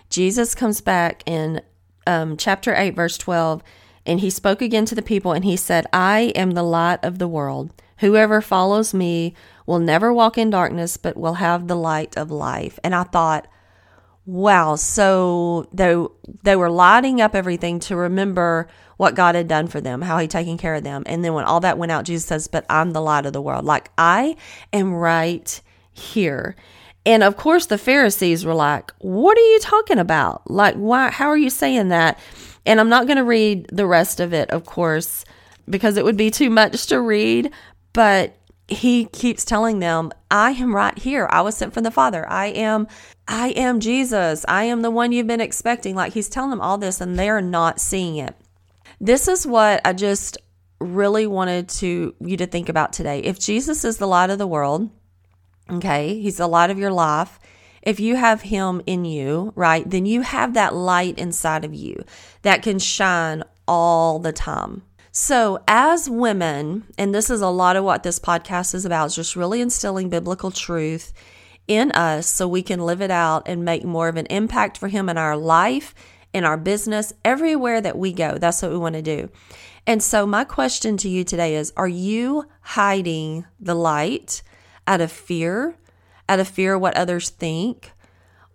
Jesus 0.09 0.55
comes 0.55 0.81
back 0.81 1.23
in 1.25 1.61
um, 2.07 2.37
chapter 2.37 2.73
8, 2.73 2.95
verse 2.95 3.17
12, 3.17 3.61
and 4.05 4.19
he 4.19 4.29
spoke 4.29 4.61
again 4.61 4.85
to 4.85 4.95
the 4.95 5.01
people 5.01 5.33
and 5.33 5.45
he 5.45 5.55
said, 5.55 5.85
I 5.93 6.31
am 6.35 6.51
the 6.51 6.63
light 6.63 7.03
of 7.03 7.19
the 7.19 7.27
world. 7.27 7.73
Whoever 7.99 8.41
follows 8.41 8.93
me 8.93 9.33
will 9.65 9.79
never 9.79 10.13
walk 10.13 10.37
in 10.37 10.49
darkness, 10.49 10.97
but 10.97 11.17
will 11.17 11.35
have 11.35 11.67
the 11.67 11.75
light 11.75 12.17
of 12.17 12.31
life. 12.31 12.79
And 12.83 12.95
I 12.95 13.03
thought, 13.03 13.47
wow, 14.25 14.75
so 14.75 15.67
they, 15.73 15.95
they 16.43 16.55
were 16.55 16.69
lighting 16.69 17.19
up 17.19 17.35
everything 17.35 17.79
to 17.79 17.95
remember 17.95 18.67
what 18.97 19.15
God 19.15 19.35
had 19.35 19.47
done 19.47 19.67
for 19.67 19.81
them, 19.81 20.01
how 20.01 20.17
He'd 20.17 20.29
taken 20.29 20.57
care 20.57 20.75
of 20.75 20.83
them. 20.83 21.03
And 21.05 21.23
then 21.23 21.33
when 21.33 21.45
all 21.45 21.61
that 21.61 21.77
went 21.77 21.91
out, 21.91 22.05
Jesus 22.05 22.25
says, 22.25 22.47
But 22.47 22.65
I'm 22.69 22.91
the 22.91 23.01
light 23.01 23.25
of 23.25 23.33
the 23.33 23.41
world. 23.41 23.65
Like, 23.65 23.91
I 23.97 24.35
am 24.73 24.93
right 24.93 25.61
here. 25.91 26.55
And 27.05 27.23
of 27.23 27.37
course, 27.37 27.65
the 27.65 27.77
Pharisees 27.77 28.45
were 28.45 28.53
like, 28.53 28.91
What 28.99 29.37
are 29.37 29.51
you 29.53 29.59
talking 29.59 29.99
about? 29.99 30.49
Like, 30.51 30.75
why? 30.75 31.09
How 31.11 31.27
are 31.27 31.37
you 31.37 31.49
saying 31.49 31.87
that? 31.89 32.19
And 32.65 32.79
I'm 32.79 32.89
not 32.89 33.07
going 33.07 33.17
to 33.17 33.23
read 33.23 33.67
the 33.71 33.87
rest 33.87 34.19
of 34.19 34.33
it, 34.33 34.49
of 34.51 34.65
course, 34.65 35.25
because 35.69 35.97
it 35.97 36.03
would 36.03 36.17
be 36.17 36.29
too 36.29 36.49
much 36.49 36.85
to 36.87 37.01
read. 37.01 37.51
But 37.93 38.35
he 38.67 39.05
keeps 39.05 39.43
telling 39.43 39.79
them, 39.79 40.11
I 40.29 40.51
am 40.51 40.75
right 40.75 40.97
here. 40.97 41.27
I 41.31 41.41
was 41.41 41.57
sent 41.57 41.73
from 41.73 41.83
the 41.83 41.91
Father. 41.91 42.27
I 42.29 42.47
am 42.47 42.87
I 43.27 43.49
am 43.49 43.79
Jesus. 43.79 44.45
I 44.47 44.65
am 44.65 44.81
the 44.81 44.91
one 44.91 45.11
you've 45.11 45.27
been 45.27 45.41
expecting. 45.41 45.95
Like 45.95 46.13
he's 46.13 46.29
telling 46.29 46.51
them 46.51 46.61
all 46.61 46.77
this 46.77 47.01
and 47.01 47.17
they 47.17 47.29
are 47.29 47.41
not 47.41 47.79
seeing 47.79 48.17
it. 48.17 48.35
This 48.99 49.27
is 49.27 49.45
what 49.45 49.81
I 49.85 49.93
just 49.93 50.37
really 50.79 51.27
wanted 51.27 51.69
to 51.69 52.15
you 52.19 52.37
to 52.37 52.47
think 52.47 52.69
about 52.69 52.93
today. 52.93 53.19
If 53.19 53.39
Jesus 53.39 53.83
is 53.83 53.97
the 53.97 54.07
light 54.07 54.29
of 54.29 54.37
the 54.37 54.47
world, 54.47 54.89
okay, 55.69 56.19
he's 56.19 56.37
the 56.37 56.47
light 56.47 56.69
of 56.69 56.79
your 56.79 56.91
life. 56.91 57.39
If 57.81 57.99
you 57.99 58.17
have 58.17 58.41
him 58.41 58.81
in 58.85 59.05
you, 59.05 59.53
right, 59.55 59.89
then 59.89 60.05
you 60.05 60.21
have 60.21 60.53
that 60.53 60.75
light 60.75 61.17
inside 61.17 61.63
of 61.63 61.73
you 61.73 62.03
that 62.41 62.61
can 62.61 62.77
shine 62.77 63.43
all 63.67 64.19
the 64.19 64.33
time. 64.33 64.83
So, 65.21 65.59
as 65.67 66.09
women, 66.09 66.85
and 66.97 67.13
this 67.13 67.29
is 67.29 67.41
a 67.41 67.49
lot 67.49 67.75
of 67.75 67.83
what 67.83 68.03
this 68.03 68.19
podcast 68.19 68.73
is 68.73 68.85
about, 68.85 69.07
is 69.07 69.15
just 69.15 69.35
really 69.35 69.59
instilling 69.59 70.07
biblical 70.07 70.49
truth 70.49 71.11
in 71.67 71.91
us 71.91 72.25
so 72.25 72.47
we 72.47 72.63
can 72.63 72.79
live 72.79 73.01
it 73.01 73.11
out 73.11 73.43
and 73.45 73.65
make 73.65 73.83
more 73.83 74.07
of 74.07 74.15
an 74.15 74.27
impact 74.27 74.77
for 74.77 74.87
Him 74.87 75.09
in 75.09 75.17
our 75.17 75.35
life, 75.35 75.93
in 76.31 76.45
our 76.45 76.55
business, 76.55 77.11
everywhere 77.25 77.81
that 77.81 77.97
we 77.97 78.13
go. 78.13 78.37
That's 78.37 78.61
what 78.61 78.71
we 78.71 78.77
want 78.77 78.95
to 78.95 79.01
do. 79.01 79.29
And 79.85 80.01
so, 80.01 80.25
my 80.25 80.45
question 80.45 80.95
to 80.95 81.09
you 81.09 81.25
today 81.25 81.57
is 81.57 81.73
Are 81.75 81.85
you 81.85 82.45
hiding 82.61 83.45
the 83.59 83.75
light 83.75 84.41
out 84.87 85.01
of 85.01 85.11
fear, 85.11 85.75
out 86.29 86.39
of 86.39 86.47
fear 86.47 86.75
of 86.75 86.81
what 86.81 86.95
others 86.95 87.29
think? 87.29 87.91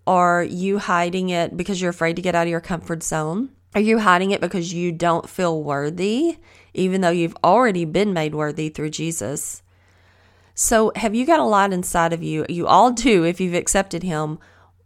Are 0.07 0.43
you 0.43 0.79
hiding 0.79 1.29
it 1.29 1.59
because 1.59 1.83
you're 1.83 1.91
afraid 1.91 2.17
to 2.17 2.23
get 2.23 2.35
out 2.35 2.47
of 2.47 2.51
your 2.51 2.63
comfort 2.63 3.03
zone? 3.03 3.51
Are 3.75 3.81
you 3.81 3.99
hiding 3.99 4.31
it 4.31 4.41
because 4.41 4.73
you 4.73 4.93
don't 4.93 5.29
feel 5.29 5.61
worthy, 5.61 6.39
even 6.75 7.01
though 7.01 7.11
you've 7.11 7.37
already 7.43 7.85
been 7.85 8.13
made 8.13 8.33
worthy 8.33 8.69
through 8.69 8.91
Jesus? 8.91 9.63
So, 10.55 10.93
have 10.95 11.17
you 11.17 11.27
got 11.27 11.41
a 11.41 11.45
light 11.45 11.73
inside 11.73 12.13
of 12.13 12.23
you? 12.23 12.47
You 12.49 12.69
all 12.69 12.93
do 12.93 13.25
if 13.25 13.41
you've 13.41 13.55
accepted 13.55 14.05
Him. 14.05 14.39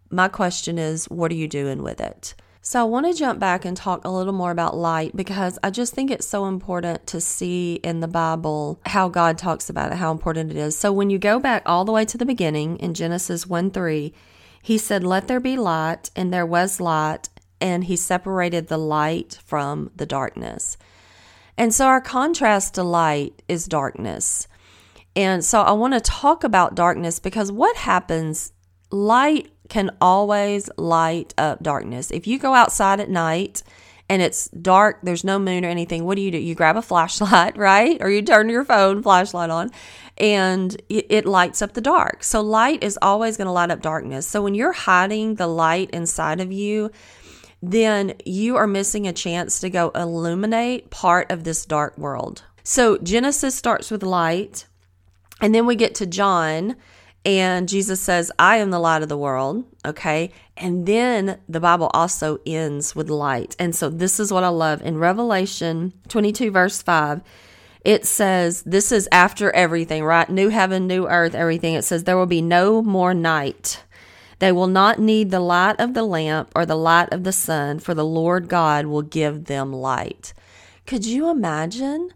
My 0.08 0.28
question 0.28 0.78
is, 0.78 1.04
what 1.10 1.30
are 1.30 1.34
you 1.34 1.46
doing 1.46 1.82
with 1.82 2.00
it? 2.00 2.34
So, 2.62 2.80
I 2.80 2.84
want 2.84 3.04
to 3.04 3.12
jump 3.12 3.38
back 3.38 3.66
and 3.66 3.76
talk 3.76 4.06
a 4.06 4.10
little 4.10 4.32
more 4.32 4.50
about 4.50 4.74
light 4.74 5.14
because 5.14 5.58
I 5.62 5.68
just 5.68 5.92
think 5.92 6.10
it's 6.10 6.26
so 6.26 6.46
important 6.46 7.06
to 7.08 7.20
see 7.20 7.74
in 7.84 8.00
the 8.00 8.08
Bible 8.08 8.80
how 8.86 9.10
God 9.10 9.36
talks 9.36 9.68
about 9.68 9.92
it, 9.92 9.98
how 9.98 10.12
important 10.12 10.50
it 10.50 10.56
is. 10.56 10.78
So, 10.78 10.90
when 10.90 11.10
you 11.10 11.18
go 11.18 11.38
back 11.38 11.62
all 11.66 11.84
the 11.84 11.92
way 11.92 12.06
to 12.06 12.16
the 12.16 12.24
beginning 12.24 12.78
in 12.78 12.94
Genesis 12.94 13.46
1 13.46 13.70
3, 13.70 14.14
He 14.62 14.78
said, 14.78 15.04
Let 15.04 15.28
there 15.28 15.40
be 15.40 15.58
light, 15.58 16.10
and 16.16 16.32
there 16.32 16.46
was 16.46 16.80
light, 16.80 17.28
and 17.60 17.84
he 17.84 17.96
separated 17.96 18.68
the 18.68 18.78
light 18.78 19.38
from 19.44 19.90
the 19.96 20.06
darkness. 20.06 20.76
And 21.56 21.74
so 21.74 21.86
our 21.86 22.00
contrast 22.00 22.74
to 22.74 22.82
light 22.82 23.42
is 23.48 23.66
darkness. 23.66 24.46
And 25.16 25.44
so 25.44 25.62
I 25.62 25.72
want 25.72 25.94
to 25.94 26.00
talk 26.00 26.44
about 26.44 26.76
darkness 26.76 27.18
because 27.18 27.50
what 27.50 27.76
happens, 27.76 28.52
light 28.90 29.50
can 29.68 29.90
always 30.00 30.70
light 30.76 31.34
up 31.36 31.62
darkness. 31.62 32.10
If 32.10 32.26
you 32.26 32.38
go 32.38 32.54
outside 32.54 33.00
at 33.00 33.10
night 33.10 33.62
and 34.08 34.22
it's 34.22 34.48
dark, 34.48 35.00
there's 35.02 35.24
no 35.24 35.38
moon 35.38 35.64
or 35.64 35.68
anything, 35.68 36.04
what 36.04 36.14
do 36.14 36.22
you 36.22 36.30
do? 36.30 36.38
You 36.38 36.54
grab 36.54 36.76
a 36.76 36.82
flashlight, 36.82 37.56
right? 37.58 37.98
Or 38.00 38.08
you 38.08 38.22
turn 38.22 38.48
your 38.48 38.64
phone 38.64 39.02
flashlight 39.02 39.50
on 39.50 39.70
and 40.16 40.80
it, 40.88 41.26
lights 41.26 41.62
up 41.62 41.74
the 41.74 41.80
dark. 41.80 42.24
So 42.24 42.40
light 42.40 42.82
is 42.82 42.98
always 43.02 43.36
going 43.36 43.46
to 43.46 43.52
light 43.52 43.70
up 43.70 43.82
darkness. 43.82 44.26
So 44.26 44.42
when 44.42 44.54
you're 44.54 44.72
hiding 44.72 45.34
the 45.34 45.46
light 45.46 45.90
inside 45.90 46.40
of 46.40 46.50
you, 46.50 46.90
then 47.62 48.14
you 48.24 48.56
are 48.56 48.66
missing 48.66 49.06
a 49.06 49.12
chance 49.12 49.60
to 49.60 49.70
go 49.70 49.90
illuminate 49.90 50.90
part 50.90 51.30
of 51.30 51.44
this 51.44 51.64
dark 51.64 51.96
world. 51.98 52.42
So 52.62 52.98
Genesis 52.98 53.54
starts 53.54 53.90
with 53.90 54.02
light, 54.02 54.66
and 55.40 55.54
then 55.54 55.66
we 55.66 55.76
get 55.76 55.94
to 55.96 56.06
John, 56.06 56.76
and 57.24 57.68
Jesus 57.68 58.00
says, 58.00 58.32
I 58.38 58.56
am 58.56 58.70
the 58.70 58.78
light 58.78 59.02
of 59.02 59.08
the 59.08 59.18
world. 59.18 59.64
Okay. 59.84 60.32
And 60.56 60.86
then 60.86 61.38
the 61.48 61.60
Bible 61.60 61.90
also 61.92 62.38
ends 62.46 62.96
with 62.96 63.10
light. 63.10 63.54
And 63.58 63.74
so 63.74 63.90
this 63.90 64.18
is 64.18 64.32
what 64.32 64.44
I 64.44 64.48
love. 64.48 64.80
In 64.82 64.98
Revelation 64.98 65.92
22, 66.08 66.50
verse 66.50 66.80
5, 66.80 67.22
it 67.84 68.06
says, 68.06 68.62
This 68.62 68.92
is 68.92 69.08
after 69.12 69.50
everything, 69.50 70.04
right? 70.04 70.28
New 70.28 70.48
heaven, 70.48 70.86
new 70.86 71.06
earth, 71.06 71.34
everything. 71.34 71.74
It 71.74 71.82
says, 71.82 72.04
There 72.04 72.16
will 72.16 72.26
be 72.26 72.42
no 72.42 72.82
more 72.82 73.14
night. 73.14 73.82
They 74.38 74.52
will 74.52 74.68
not 74.68 74.98
need 74.98 75.30
the 75.30 75.40
light 75.40 75.80
of 75.80 75.94
the 75.94 76.04
lamp 76.04 76.52
or 76.54 76.64
the 76.64 76.76
light 76.76 77.12
of 77.12 77.24
the 77.24 77.32
sun, 77.32 77.80
for 77.80 77.94
the 77.94 78.04
Lord 78.04 78.48
God 78.48 78.86
will 78.86 79.02
give 79.02 79.46
them 79.46 79.72
light. 79.72 80.32
Could 80.86 81.04
you 81.04 81.28
imagine? 81.28 82.10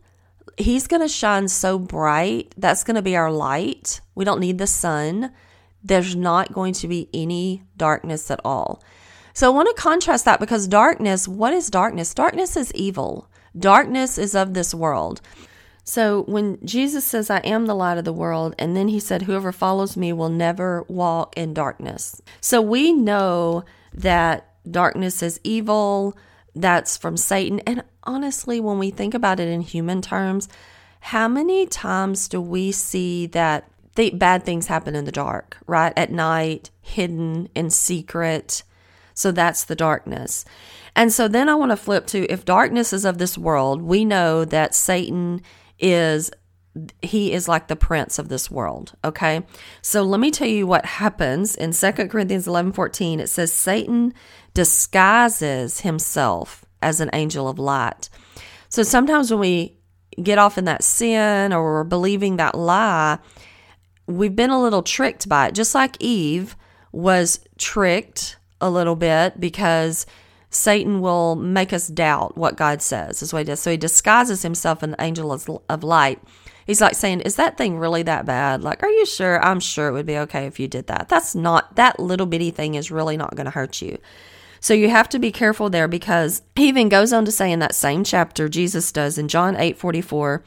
He's 0.56 0.86
going 0.86 1.02
to 1.02 1.08
shine 1.08 1.48
so 1.48 1.78
bright. 1.78 2.54
That's 2.56 2.84
going 2.84 2.96
to 2.96 3.02
be 3.02 3.16
our 3.16 3.32
light. 3.32 4.00
We 4.14 4.24
don't 4.24 4.40
need 4.40 4.58
the 4.58 4.66
sun. 4.66 5.32
There's 5.82 6.14
not 6.14 6.52
going 6.52 6.74
to 6.74 6.88
be 6.88 7.08
any 7.12 7.64
darkness 7.76 8.30
at 8.30 8.40
all. 8.44 8.82
So 9.34 9.46
I 9.46 9.54
want 9.54 9.74
to 9.74 9.82
contrast 9.82 10.24
that 10.26 10.40
because 10.40 10.68
darkness, 10.68 11.26
what 11.26 11.54
is 11.54 11.70
darkness? 11.70 12.14
Darkness 12.14 12.56
is 12.56 12.72
evil. 12.74 13.28
Darkness 13.58 14.18
is 14.18 14.34
of 14.34 14.54
this 14.54 14.74
world. 14.74 15.20
So 15.84 16.22
when 16.22 16.64
Jesus 16.64 17.04
says, 17.04 17.28
I 17.28 17.38
am 17.38 17.66
the 17.66 17.74
light 17.74 17.98
of 17.98 18.04
the 18.04 18.12
world, 18.12 18.54
and 18.58 18.76
then 18.76 18.88
he 18.88 19.00
said, 19.00 19.22
Whoever 19.22 19.50
follows 19.50 19.96
me 19.96 20.12
will 20.12 20.28
never 20.28 20.84
walk 20.88 21.36
in 21.36 21.54
darkness. 21.54 22.22
So 22.40 22.60
we 22.60 22.92
know 22.92 23.64
that 23.92 24.48
darkness 24.70 25.22
is 25.22 25.40
evil, 25.42 26.16
that's 26.54 26.96
from 26.96 27.16
Satan. 27.16 27.60
And 27.60 27.82
honestly, 28.04 28.60
when 28.60 28.78
we 28.78 28.90
think 28.90 29.14
about 29.14 29.40
it 29.40 29.48
in 29.48 29.60
human 29.60 30.02
terms, 30.02 30.48
how 31.00 31.26
many 31.26 31.66
times 31.66 32.28
do 32.28 32.40
we 32.40 32.70
see 32.70 33.26
that 33.28 33.68
th- 33.96 34.18
bad 34.18 34.44
things 34.44 34.68
happen 34.68 34.94
in 34.94 35.04
the 35.04 35.12
dark, 35.12 35.58
right? 35.66 35.92
At 35.96 36.12
night, 36.12 36.70
hidden 36.80 37.48
in 37.56 37.70
secret? 37.70 38.62
So 39.14 39.32
that's 39.32 39.64
the 39.64 39.74
darkness. 39.74 40.44
And 40.94 41.12
so 41.12 41.26
then 41.26 41.48
I 41.48 41.54
want 41.54 41.70
to 41.72 41.76
flip 41.76 42.06
to 42.08 42.30
if 42.30 42.44
darkness 42.44 42.92
is 42.92 43.04
of 43.04 43.18
this 43.18 43.36
world, 43.36 43.82
we 43.82 44.04
know 44.04 44.44
that 44.44 44.74
Satan 44.74 45.42
is 45.82 46.30
he 47.02 47.32
is 47.32 47.48
like 47.48 47.68
the 47.68 47.76
prince 47.76 48.18
of 48.18 48.28
this 48.28 48.50
world 48.50 48.94
okay? 49.04 49.42
So 49.82 50.02
let 50.02 50.20
me 50.20 50.30
tell 50.30 50.48
you 50.48 50.66
what 50.66 50.86
happens 50.86 51.54
in 51.54 51.72
2 51.72 51.92
corinthians 52.08 52.46
11 52.46 52.72
14 52.72 53.20
it 53.20 53.28
says 53.28 53.52
satan 53.52 54.14
disguises 54.54 55.80
himself 55.80 56.64
as 56.80 57.00
an 57.00 57.10
angel 57.12 57.48
of 57.48 57.58
light. 57.58 58.08
So 58.70 58.82
sometimes 58.82 59.30
when 59.30 59.40
we 59.40 59.76
get 60.22 60.38
off 60.38 60.56
in 60.56 60.64
that 60.64 60.82
sin 60.82 61.52
or 61.52 61.62
we're 61.62 61.84
believing 61.84 62.36
that 62.36 62.54
lie 62.54 63.18
we've 64.06 64.36
been 64.36 64.50
a 64.50 64.60
little 64.60 64.82
tricked 64.82 65.28
by 65.28 65.48
it. 65.48 65.54
Just 65.54 65.74
like 65.74 65.96
eve 66.00 66.56
was 66.92 67.40
tricked 67.58 68.36
a 68.60 68.70
little 68.70 68.96
bit 68.96 69.40
because 69.40 70.06
Satan 70.52 71.00
will 71.00 71.34
make 71.34 71.72
us 71.72 71.88
doubt 71.88 72.36
what 72.36 72.56
God 72.56 72.82
says, 72.82 73.22
is 73.22 73.32
what 73.32 73.40
he 73.40 73.44
does. 73.46 73.60
So 73.60 73.70
he 73.70 73.76
disguises 73.76 74.42
himself 74.42 74.82
in 74.82 74.90
an 74.90 74.96
angel 75.00 75.32
of 75.68 75.82
light 75.82 76.20
He's 76.66 76.80
like 76.80 76.94
saying, 76.94 77.20
Is 77.20 77.36
that 77.36 77.56
thing 77.56 77.78
really 77.78 78.02
that 78.04 78.26
bad? 78.26 78.62
Like, 78.62 78.82
are 78.82 78.90
you 78.90 79.06
sure? 79.06 79.44
I'm 79.44 79.60
sure 79.60 79.88
it 79.88 79.92
would 79.92 80.06
be 80.06 80.18
okay 80.18 80.46
if 80.46 80.60
you 80.60 80.68
did 80.68 80.86
that. 80.86 81.08
That's 81.08 81.34
not, 81.34 81.76
that 81.76 81.98
little 81.98 82.26
bitty 82.26 82.50
thing 82.50 82.74
is 82.74 82.90
really 82.90 83.16
not 83.16 83.34
going 83.34 83.46
to 83.46 83.50
hurt 83.50 83.82
you. 83.82 83.98
So 84.60 84.74
you 84.74 84.88
have 84.90 85.08
to 85.10 85.18
be 85.18 85.32
careful 85.32 85.70
there 85.70 85.88
because 85.88 86.42
he 86.54 86.68
even 86.68 86.88
goes 86.88 87.12
on 87.12 87.24
to 87.24 87.32
say 87.32 87.50
in 87.50 87.58
that 87.58 87.74
same 87.74 88.04
chapter, 88.04 88.48
Jesus 88.48 88.92
does 88.92 89.18
in 89.18 89.26
John 89.26 89.56
8 89.56 89.76
44, 89.76 90.44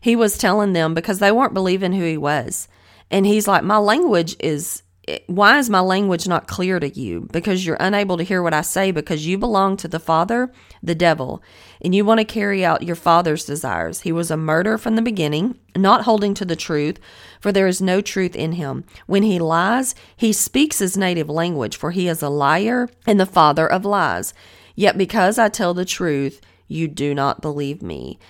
he 0.00 0.16
was 0.16 0.38
telling 0.38 0.72
them 0.72 0.94
because 0.94 1.18
they 1.18 1.32
weren't 1.32 1.54
believing 1.54 1.92
who 1.92 2.04
he 2.04 2.16
was. 2.16 2.68
And 3.10 3.26
he's 3.26 3.46
like, 3.46 3.62
My 3.62 3.78
language 3.78 4.36
is 4.40 4.81
why 5.26 5.58
is 5.58 5.68
my 5.68 5.80
language 5.80 6.28
not 6.28 6.46
clear 6.46 6.78
to 6.78 6.88
you? 6.88 7.28
Because 7.32 7.66
you're 7.66 7.76
unable 7.80 8.16
to 8.16 8.22
hear 8.22 8.40
what 8.40 8.54
I 8.54 8.60
say 8.60 8.92
because 8.92 9.26
you 9.26 9.36
belong 9.36 9.76
to 9.78 9.88
the 9.88 9.98
Father, 9.98 10.52
the 10.80 10.94
devil, 10.94 11.42
and 11.80 11.92
you 11.92 12.04
want 12.04 12.20
to 12.20 12.24
carry 12.24 12.64
out 12.64 12.84
your 12.84 12.94
father's 12.94 13.44
desires. 13.44 14.02
He 14.02 14.12
was 14.12 14.30
a 14.30 14.36
murderer 14.36 14.78
from 14.78 14.94
the 14.94 15.02
beginning, 15.02 15.58
not 15.76 16.04
holding 16.04 16.34
to 16.34 16.44
the 16.44 16.54
truth, 16.54 17.00
for 17.40 17.50
there 17.50 17.66
is 17.66 17.82
no 17.82 18.00
truth 18.00 18.36
in 18.36 18.52
him. 18.52 18.84
When 19.06 19.24
he 19.24 19.40
lies, 19.40 19.96
he 20.16 20.32
speaks 20.32 20.78
his 20.78 20.96
native 20.96 21.28
language, 21.28 21.76
for 21.76 21.90
he 21.90 22.06
is 22.06 22.22
a 22.22 22.28
liar 22.28 22.88
and 23.04 23.18
the 23.18 23.26
father 23.26 23.66
of 23.66 23.84
lies. 23.84 24.34
Yet 24.76 24.96
because 24.96 25.36
I 25.36 25.48
tell 25.48 25.74
the 25.74 25.84
truth, 25.84 26.40
you 26.68 26.86
do 26.86 27.12
not 27.12 27.42
believe 27.42 27.82
me. 27.82 28.20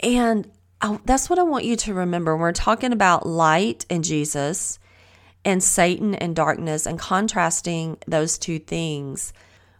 And 0.00 0.50
I, 0.82 0.98
that's 1.06 1.30
what 1.30 1.38
I 1.38 1.44
want 1.44 1.64
you 1.64 1.76
to 1.76 1.94
remember. 1.94 2.34
When 2.34 2.42
we're 2.42 2.52
talking 2.52 2.92
about 2.92 3.26
light 3.26 3.86
and 3.88 4.04
Jesus, 4.04 4.78
and 5.44 5.62
Satan 5.62 6.14
and 6.14 6.34
darkness 6.34 6.86
and 6.86 6.98
contrasting 6.98 7.98
those 8.06 8.38
two 8.38 8.58
things, 8.58 9.32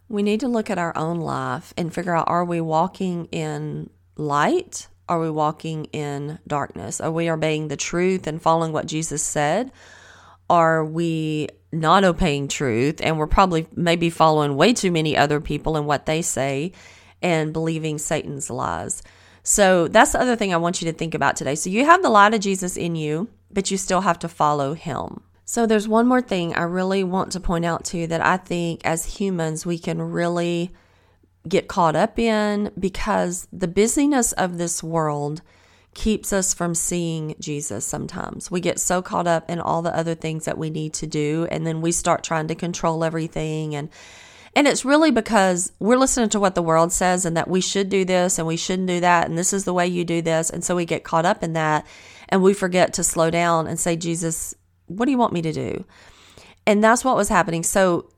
we 0.07 0.23
need 0.23 0.41
to 0.41 0.47
look 0.47 0.69
at 0.69 0.77
our 0.77 0.95
own 0.95 1.19
life 1.19 1.73
and 1.77 1.93
figure 1.93 2.15
out 2.15 2.27
are 2.27 2.45
we 2.45 2.61
walking 2.61 3.25
in 3.25 3.89
light? 4.15 4.87
Are 5.07 5.19
we 5.19 5.29
walking 5.29 5.85
in 5.85 6.39
darkness? 6.47 7.01
Are 7.01 7.11
we 7.11 7.29
obeying 7.29 7.67
the 7.67 7.77
truth 7.77 8.27
and 8.27 8.41
following 8.41 8.71
what 8.71 8.87
Jesus 8.87 9.23
said? 9.23 9.71
Are 10.49 10.85
we 10.85 11.49
not 11.71 12.03
obeying 12.03 12.47
truth 12.47 13.01
and 13.01 13.17
we're 13.17 13.27
probably 13.27 13.67
maybe 13.75 14.09
following 14.09 14.55
way 14.55 14.73
too 14.73 14.91
many 14.91 15.17
other 15.17 15.41
people 15.41 15.75
and 15.75 15.87
what 15.87 16.05
they 16.05 16.21
say 16.21 16.71
and 17.21 17.53
believing 17.53 17.97
Satan's 17.97 18.49
lies? 18.49 19.01
So 19.43 19.87
that's 19.87 20.13
the 20.13 20.21
other 20.21 20.35
thing 20.35 20.53
I 20.53 20.57
want 20.57 20.81
you 20.81 20.91
to 20.91 20.97
think 20.97 21.13
about 21.13 21.35
today. 21.35 21.53
So 21.53 21.69
you 21.69 21.85
have 21.85 22.01
the 22.01 22.09
light 22.09 22.33
of 22.33 22.41
Jesus 22.41 22.77
in 22.77 22.95
you, 22.95 23.29
but 23.51 23.69
you 23.69 23.77
still 23.77 24.01
have 24.01 24.17
to 24.19 24.27
follow 24.27 24.73
him. 24.73 25.21
So, 25.47 25.67
there's 25.67 25.87
one 25.87 26.07
more 26.07 26.21
thing 26.21 26.55
I 26.55 26.63
really 26.63 27.03
want 27.03 27.31
to 27.33 27.39
point 27.39 27.65
out 27.65 27.85
to 27.85 27.97
you 27.97 28.07
that 28.07 28.25
I 28.25 28.37
think 28.37 28.81
as 28.83 29.17
humans 29.17 29.65
we 29.65 29.77
can 29.77 30.01
really 30.01 30.73
get 31.47 31.67
caught 31.67 31.95
up 31.95 32.17
in 32.17 32.71
because 32.79 33.47
the 33.53 33.67
busyness 33.67 34.31
of 34.33 34.57
this 34.57 34.81
world 34.81 35.43
keeps 35.93 36.33
us 36.33 36.53
from 36.53 36.75
seeing 36.75 37.35
Jesus 37.39 37.85
sometimes. 37.85 38.51
We 38.51 38.59
get 38.59 38.79
so 38.79 39.01
caught 39.01 39.27
up 39.27 39.49
in 39.49 39.59
all 39.59 39.81
the 39.81 39.95
other 39.95 40.15
things 40.15 40.45
that 40.45 40.57
we 40.57 40.69
need 40.69 40.93
to 40.95 41.07
do 41.07 41.47
and 41.51 41.65
then 41.65 41.79
we 41.81 41.91
start 41.91 42.23
trying 42.23 42.47
to 42.47 42.55
control 42.55 43.03
everything 43.03 43.75
and 43.75 43.89
and 44.57 44.67
it's 44.67 44.85
really 44.85 45.11
because 45.11 45.73
we're 45.79 45.97
listening 45.97 46.29
to 46.29 46.39
what 46.39 46.55
the 46.55 46.61
world 46.61 46.93
says 46.93 47.25
and 47.25 47.35
that 47.35 47.49
we 47.49 47.59
should 47.59 47.89
do 47.89 48.05
this 48.05 48.39
and 48.39 48.47
we 48.47 48.55
shouldn't 48.55 48.87
do 48.87 49.01
that 49.01 49.27
and 49.27 49.37
this 49.37 49.53
is 49.53 49.65
the 49.65 49.73
way 49.73 49.85
you 49.85 50.03
do 50.05 50.21
this 50.21 50.49
and 50.49 50.63
so 50.63 50.75
we 50.75 50.85
get 50.85 51.03
caught 51.03 51.25
up 51.25 51.43
in 51.43 51.53
that 51.53 51.85
and 52.29 52.41
we 52.41 52.53
forget 52.53 52.93
to 52.93 53.03
slow 53.03 53.29
down 53.29 53.67
and 53.67 53.79
say 53.79 53.95
Jesus 53.95 54.55
what 54.87 55.05
do 55.05 55.11
you 55.11 55.17
want 55.17 55.33
me 55.33 55.41
to 55.41 55.53
do? 55.53 55.85
And 56.67 56.83
that's 56.83 57.05
what 57.05 57.15
was 57.15 57.29
happening. 57.29 57.63
So 57.63 58.09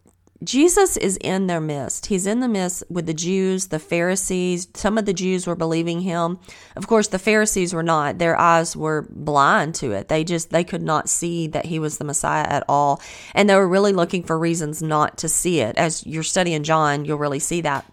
Jesus 0.43 0.97
is 0.97 1.17
in 1.17 1.47
their 1.47 1.59
midst. 1.59 2.05
He's 2.07 2.27
in 2.27 2.41
the 2.41 2.47
midst 2.47 2.83
with 2.89 3.07
the 3.07 3.13
Jews, 3.13 3.67
the 3.67 3.79
Pharisees. 3.79 4.67
Some 4.75 4.97
of 4.97 5.05
the 5.05 5.13
Jews 5.13 5.47
were 5.47 5.55
believing 5.55 6.01
him. 6.01 6.39
Of 6.75 6.87
course, 6.87 7.07
the 7.07 7.19
Pharisees 7.19 7.73
were 7.73 7.83
not. 7.83 8.19
Their 8.19 8.39
eyes 8.39 8.75
were 8.75 9.07
blind 9.09 9.73
to 9.75 9.91
it. 9.93 10.09
They 10.09 10.23
just 10.23 10.51
they 10.51 10.63
could 10.63 10.83
not 10.83 11.09
see 11.09 11.47
that 11.47 11.65
he 11.65 11.79
was 11.79 11.97
the 11.97 12.03
Messiah 12.03 12.45
at 12.47 12.63
all. 12.69 13.01
And 13.33 13.49
they 13.49 13.55
were 13.55 13.67
really 13.67 13.93
looking 13.93 14.23
for 14.23 14.37
reasons 14.37 14.81
not 14.81 15.17
to 15.19 15.29
see 15.29 15.59
it. 15.59 15.75
As 15.75 16.05
you're 16.05 16.23
studying 16.23 16.63
John, 16.63 17.03
you'll 17.03 17.17
really 17.17 17.39
see 17.39 17.61
that. 17.61 17.91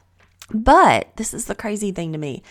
But 0.52 1.16
this 1.16 1.32
is 1.32 1.46
the 1.46 1.54
crazy 1.54 1.92
thing 1.92 2.12
to 2.12 2.18
me. 2.18 2.42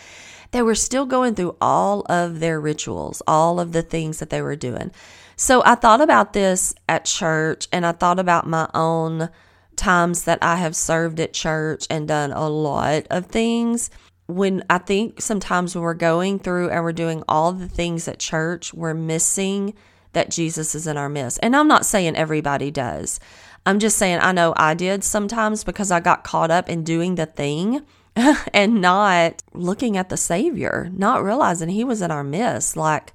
They 0.52 0.64
were 0.64 0.76
still 0.76 1.06
going 1.06 1.36
through 1.36 1.56
all 1.62 2.02
of 2.10 2.40
their 2.40 2.60
rituals, 2.60 3.22
all 3.28 3.60
of 3.60 3.74
the 3.74 3.82
things 3.84 4.20
that 4.20 4.30
they 4.32 4.42
were 4.42 4.56
doing. 4.56 4.92
So 5.36 5.64
I 5.66 5.76
thought 5.76 6.02
about 6.02 6.34
this 6.34 6.74
at 6.88 7.06
church 7.06 7.68
and 7.72 7.86
I 7.86 7.92
thought 7.92 8.20
about 8.20 8.48
my 8.48 8.70
own 8.74 9.30
times 9.76 10.24
that 10.24 10.40
I 10.42 10.58
have 10.58 10.76
served 10.76 11.20
at 11.20 11.34
church 11.34 11.88
and 11.90 12.08
done 12.08 12.32
a 12.32 12.48
lot 12.48 13.08
of 13.10 13.28
things. 13.28 13.90
When 14.28 14.64
I 14.70 14.78
think 14.78 15.22
sometimes 15.22 15.76
when 15.76 15.84
we're 15.84 15.94
going 15.96 16.40
through 16.40 16.70
and 16.70 16.84
we're 16.84 16.94
doing 16.94 17.24
all 17.28 17.52
the 17.52 17.68
things 17.68 18.08
at 18.08 18.20
church, 18.20 18.74
we're 18.74 18.94
missing 18.94 19.74
that 20.14 20.30
Jesus 20.30 20.76
is 20.76 20.88
in 20.88 20.96
our 20.96 21.10
midst. 21.10 21.40
And 21.42 21.56
I'm 21.56 21.68
not 21.68 21.86
saying 21.86 22.16
everybody 22.16 22.72
does. 22.72 23.20
I'm 23.66 23.80
just 23.80 23.98
saying 23.98 24.20
I 24.22 24.32
know 24.32 24.54
I 24.56 24.74
did 24.74 25.04
sometimes 25.04 25.64
because 25.64 25.92
I 25.92 26.00
got 26.00 26.24
caught 26.24 26.52
up 26.52 26.70
in 26.70 26.84
doing 26.84 27.16
the 27.16 27.26
thing 27.26 27.82
and 28.54 28.82
not 28.82 29.42
looking 29.54 29.98
at 29.98 30.10
the 30.10 30.18
Savior, 30.18 30.90
not 30.94 31.24
realizing 31.24 31.70
He 31.70 31.84
was 31.84 32.02
in 32.02 32.12
our 32.12 32.24
midst. 32.24 32.78
Like, 32.78 33.14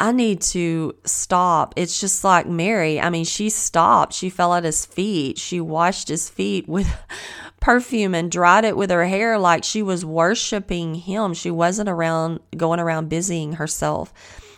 I 0.00 0.12
need 0.12 0.40
to 0.40 0.96
stop. 1.04 1.74
It's 1.76 2.00
just 2.00 2.24
like 2.24 2.46
Mary. 2.46 2.98
I 2.98 3.10
mean, 3.10 3.26
she 3.26 3.50
stopped. 3.50 4.14
She 4.14 4.30
fell 4.30 4.54
at 4.54 4.64
his 4.64 4.86
feet. 4.86 5.38
She 5.38 5.60
washed 5.60 6.08
his 6.08 6.30
feet 6.30 6.66
with 6.66 6.88
perfume 7.60 8.14
and 8.14 8.32
dried 8.32 8.64
it 8.64 8.78
with 8.78 8.90
her 8.90 9.04
hair 9.04 9.38
like 9.38 9.62
she 9.62 9.82
was 9.82 10.02
worshiping 10.02 10.94
him. 10.94 11.34
She 11.34 11.50
wasn't 11.50 11.90
around 11.90 12.40
going 12.56 12.80
around 12.80 13.10
busying 13.10 13.56
herself. 13.56 14.14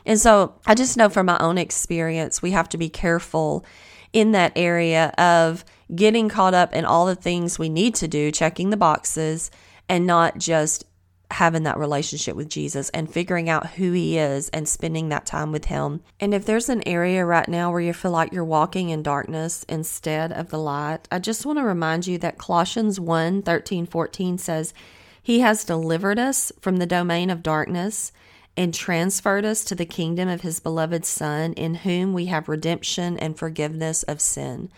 And 0.07 0.21
so 0.21 0.55
I 0.65 0.77
just 0.77 0.97
know 0.97 1.09
from 1.09 1.27
my 1.27 1.39
own 1.39 1.59
experience, 1.59 2.41
we 2.41 2.53
have 2.53 2.69
to 2.71 2.79
be 2.79 2.89
careful 2.89 3.67
in 4.13 4.31
that 4.33 4.53
area 4.55 5.09
of 5.19 5.65
getting 5.93 6.29
caught 6.29 6.55
up 6.55 6.73
in 6.73 6.85
all 6.85 7.07
the 7.07 7.17
things 7.17 7.59
we 7.59 7.69
need 7.69 7.97
to 7.97 8.07
do, 8.07 8.31
checking 8.31 8.71
the 8.71 8.77
boxes, 8.77 9.51
and 9.89 10.07
not 10.07 10.39
just 10.39 10.85
having 11.33 11.65
that 11.65 11.79
relationship 11.79 12.37
with 12.37 12.49
Jesus 12.49 12.89
and 12.91 13.13
figuring 13.13 13.49
out 13.49 13.71
who 13.71 13.93
he 13.93 14.19
is 14.19 14.49
and 14.51 14.69
spending 14.69 15.09
that 15.09 15.27
time 15.27 15.53
with 15.53 15.67
him. 15.67 16.03
And 16.21 16.35
if 16.35 16.45
there's 16.45 16.69
an 16.69 16.87
area 16.87 17.25
right 17.25 17.49
now 17.49 17.71
where 17.71 17.81
you 17.81 17.93
feel 17.93 18.11
like 18.11 18.33
you're 18.33 18.45
walking 18.45 18.91
in 18.91 19.03
darkness 19.03 19.65
instead 19.69 20.33
of 20.33 20.51
the 20.51 20.59
light, 20.59 21.09
I 21.11 21.19
just 21.19 21.47
want 21.47 21.59
to 21.59 21.65
remind 21.65 22.07
you 22.07 22.19
that 22.19 22.39
Colossians 22.39 23.01
1 23.01 23.43
13, 23.43 23.87
14 23.87 24.39
says, 24.39 24.75
He 25.23 25.41
has 25.41 25.65
delivered 25.65 26.19
us 26.19 26.53
from 26.61 26.77
the 26.77 26.87
domain 26.87 27.31
of 27.31 27.43
darkness 27.43 28.13
and 28.57 28.75
transferred 28.75 29.45
us 29.45 29.65
to 29.65 29.75
the 29.75 29.87
kingdom 29.87 30.29
of 30.29 30.43
his 30.43 30.61
beloved 30.61 31.05
Son, 31.05 31.55
in 31.55 31.77
whom 31.77 32.13
we 32.13 32.27
have 32.27 32.49
redemption 32.49 33.19
and 33.19 33.39
forgiveness 33.39 34.03
of 34.03 34.21
sin. 34.21 34.71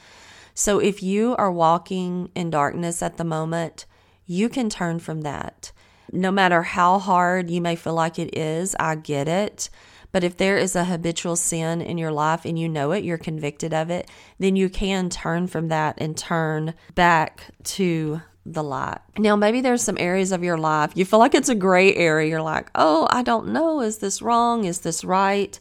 So 0.55 0.79
if 0.79 1.03
you 1.03 1.35
are 1.37 1.51
walking 1.51 2.31
in 2.37 2.51
darkness 2.51 3.03
at 3.03 3.17
the 3.17 3.25
moment, 3.25 3.87
you 4.27 4.49
can 4.49 4.71
turn 4.71 5.01
from 5.01 5.23
that 5.23 5.73
no 6.12 6.31
matter 6.31 6.62
how 6.62 6.99
hard 6.99 7.51
you 7.51 7.61
may 7.61 7.77
feel 7.77 7.95
like 7.95 8.19
it 8.19 8.37
is, 8.37 8.77
I 8.79 8.97
get 8.97 9.29
it. 9.29 9.71
But 10.12 10.23
if 10.23 10.37
there 10.37 10.57
is 10.57 10.77
a 10.77 10.85
habitual 10.85 11.35
sin 11.35 11.81
in 11.81 11.99
your 11.99 12.12
life 12.12 12.45
and 12.45 12.57
you 12.57 12.69
know 12.69 12.93
it, 12.93 13.03
you're 13.03 13.19
convicted 13.19 13.75
of 13.75 13.90
it, 13.90 14.09
then 14.38 14.55
you 14.55 14.69
can 14.69 15.11
turn 15.11 15.49
from 15.49 15.69
that 15.69 15.97
and 15.99 16.17
turn 16.17 16.75
back 16.95 17.49
to 17.64 18.23
the 18.47 18.62
light. 18.62 18.99
Now, 19.19 19.35
maybe 19.35 19.61
there's 19.61 19.83
some 19.83 19.97
areas 19.99 20.31
of 20.31 20.45
your 20.45 20.59
life 20.59 20.93
you 20.95 21.05
feel 21.05 21.19
like 21.19 21.35
it's 21.35 21.49
a 21.49 21.55
gray 21.55 21.95
area. 21.95 22.29
You're 22.29 22.43
like, 22.43 22.71
oh, 22.75 23.09
I 23.11 23.23
don't 23.23 23.49
know. 23.49 23.81
Is 23.81 23.99
this 23.99 24.23
wrong? 24.23 24.64
Is 24.64 24.81
this 24.81 25.03
right? 25.03 25.59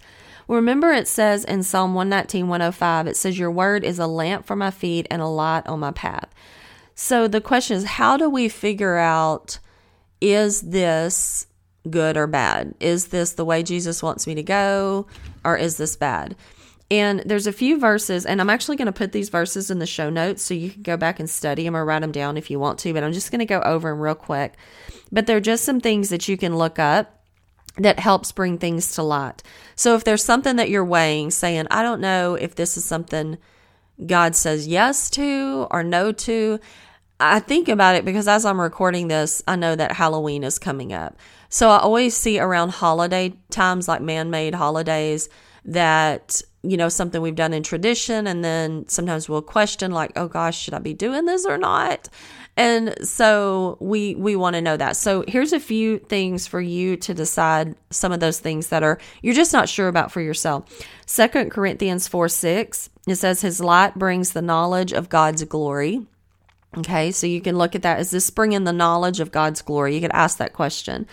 Remember, 0.47 0.91
it 0.91 1.07
says 1.07 1.45
in 1.45 1.63
Psalm 1.63 1.93
119, 1.93 2.47
105, 2.47 3.07
it 3.07 3.17
says, 3.17 3.39
Your 3.39 3.49
word 3.49 3.83
is 3.83 3.97
a 3.97 4.07
lamp 4.07 4.45
for 4.45 4.55
my 4.55 4.71
feet 4.71 5.07
and 5.09 5.21
a 5.21 5.27
light 5.27 5.65
on 5.67 5.79
my 5.79 5.91
path. 5.91 6.29
So 6.95 7.27
the 7.27 7.41
question 7.41 7.77
is, 7.77 7.85
how 7.85 8.17
do 8.17 8.29
we 8.29 8.49
figure 8.49 8.97
out 8.97 9.59
is 10.23 10.61
this 10.61 11.47
good 11.89 12.15
or 12.15 12.27
bad? 12.27 12.73
Is 12.79 13.07
this 13.07 13.33
the 13.33 13.43
way 13.43 13.61
Jesus 13.61 14.01
wants 14.01 14.25
me 14.25 14.35
to 14.35 14.43
go 14.43 15.05
or 15.43 15.57
is 15.57 15.75
this 15.75 15.97
bad? 15.97 16.37
And 16.89 17.21
there's 17.25 17.47
a 17.47 17.51
few 17.51 17.79
verses, 17.79 18.25
and 18.25 18.39
I'm 18.39 18.49
actually 18.49 18.77
going 18.77 18.85
to 18.85 18.91
put 18.91 19.11
these 19.11 19.29
verses 19.29 19.69
in 19.69 19.79
the 19.79 19.85
show 19.85 20.09
notes 20.09 20.43
so 20.43 20.53
you 20.53 20.69
can 20.69 20.83
go 20.83 20.95
back 20.95 21.19
and 21.19 21.29
study 21.29 21.63
them 21.63 21.75
or 21.75 21.83
write 21.83 22.01
them 22.01 22.11
down 22.11 22.37
if 22.37 22.49
you 22.49 22.59
want 22.59 22.79
to, 22.79 22.93
but 22.93 23.03
I'm 23.03 23.13
just 23.13 23.31
going 23.31 23.39
to 23.39 23.45
go 23.45 23.61
over 23.61 23.89
them 23.89 23.99
real 23.99 24.15
quick. 24.15 24.53
But 25.11 25.25
they're 25.25 25.39
just 25.39 25.65
some 25.65 25.81
things 25.81 26.09
that 26.09 26.27
you 26.27 26.37
can 26.37 26.55
look 26.55 26.79
up 26.79 27.21
that 27.77 27.99
helps 27.99 28.31
bring 28.31 28.57
things 28.59 28.93
to 28.93 29.03
light. 29.03 29.43
So 29.75 29.95
if 29.95 30.03
there's 30.03 30.23
something 30.23 30.57
that 30.57 30.69
you're 30.69 30.85
weighing, 30.85 31.31
saying, 31.31 31.67
I 31.71 31.83
don't 31.83 32.01
know 32.01 32.35
if 32.35 32.55
this 32.55 32.77
is 32.77 32.85
something 32.85 33.39
God 34.05 34.35
says 34.35 34.67
yes 34.67 35.09
to 35.11 35.67
or 35.71 35.83
no 35.83 36.11
to, 36.11 36.59
I 37.19 37.39
think 37.39 37.69
about 37.69 37.95
it 37.95 38.05
because 38.05 38.27
as 38.27 38.45
I'm 38.45 38.59
recording 38.59 39.07
this, 39.07 39.41
I 39.47 39.55
know 39.55 39.75
that 39.75 39.93
Halloween 39.93 40.43
is 40.43 40.59
coming 40.59 40.93
up. 40.93 41.17
So 41.49 41.69
I 41.69 41.77
always 41.77 42.17
see 42.17 42.39
around 42.39 42.69
holiday 42.69 43.33
times, 43.49 43.87
like 43.87 44.01
man 44.01 44.29
made 44.29 44.55
holidays, 44.55 45.29
that, 45.65 46.41
you 46.63 46.75
know, 46.75 46.89
something 46.89 47.21
we've 47.21 47.35
done 47.35 47.53
in 47.53 47.63
tradition. 47.63 48.27
And 48.27 48.43
then 48.43 48.87
sometimes 48.87 49.29
we'll 49.29 49.43
question, 49.43 49.91
like, 49.91 50.11
oh 50.15 50.27
gosh, 50.27 50.59
should 50.59 50.73
I 50.73 50.79
be 50.79 50.93
doing 50.93 51.25
this 51.25 51.45
or 51.45 51.57
not? 51.57 52.09
And 52.55 52.95
so 53.07 53.77
we 53.79 54.15
we 54.15 54.35
want 54.35 54.55
to 54.55 54.61
know 54.61 54.77
that. 54.77 54.95
So 54.95 55.23
here's 55.27 55.53
a 55.53 55.59
few 55.59 55.97
things 55.99 56.45
for 56.45 56.61
you 56.61 56.97
to 56.97 57.13
decide 57.13 57.75
some 57.89 58.11
of 58.11 58.19
those 58.19 58.39
things 58.39 58.67
that 58.67 58.83
are 58.83 58.99
you're 59.21 59.33
just 59.33 59.53
not 59.53 59.69
sure 59.69 59.87
about 59.87 60.11
for 60.11 60.21
yourself. 60.21 60.65
Second 61.05 61.49
Corinthians 61.49 62.07
4 62.07 62.29
6, 62.29 62.89
it 63.07 63.15
says 63.15 63.41
his 63.41 63.59
light 63.59 63.95
brings 63.95 64.33
the 64.33 64.41
knowledge 64.41 64.93
of 64.93 65.09
God's 65.09 65.43
glory. 65.45 66.05
Okay, 66.77 67.11
so 67.11 67.27
you 67.27 67.41
can 67.41 67.57
look 67.57 67.75
at 67.75 67.83
that. 67.83 67.99
Is 67.99 68.11
this 68.11 68.29
bringing 68.29 68.63
the 68.63 68.73
knowledge 68.73 69.19
of 69.19 69.31
God's 69.31 69.61
glory? 69.61 69.95
You 69.95 70.01
could 70.01 70.11
ask 70.11 70.37
that 70.37 70.53
question. 70.53 71.05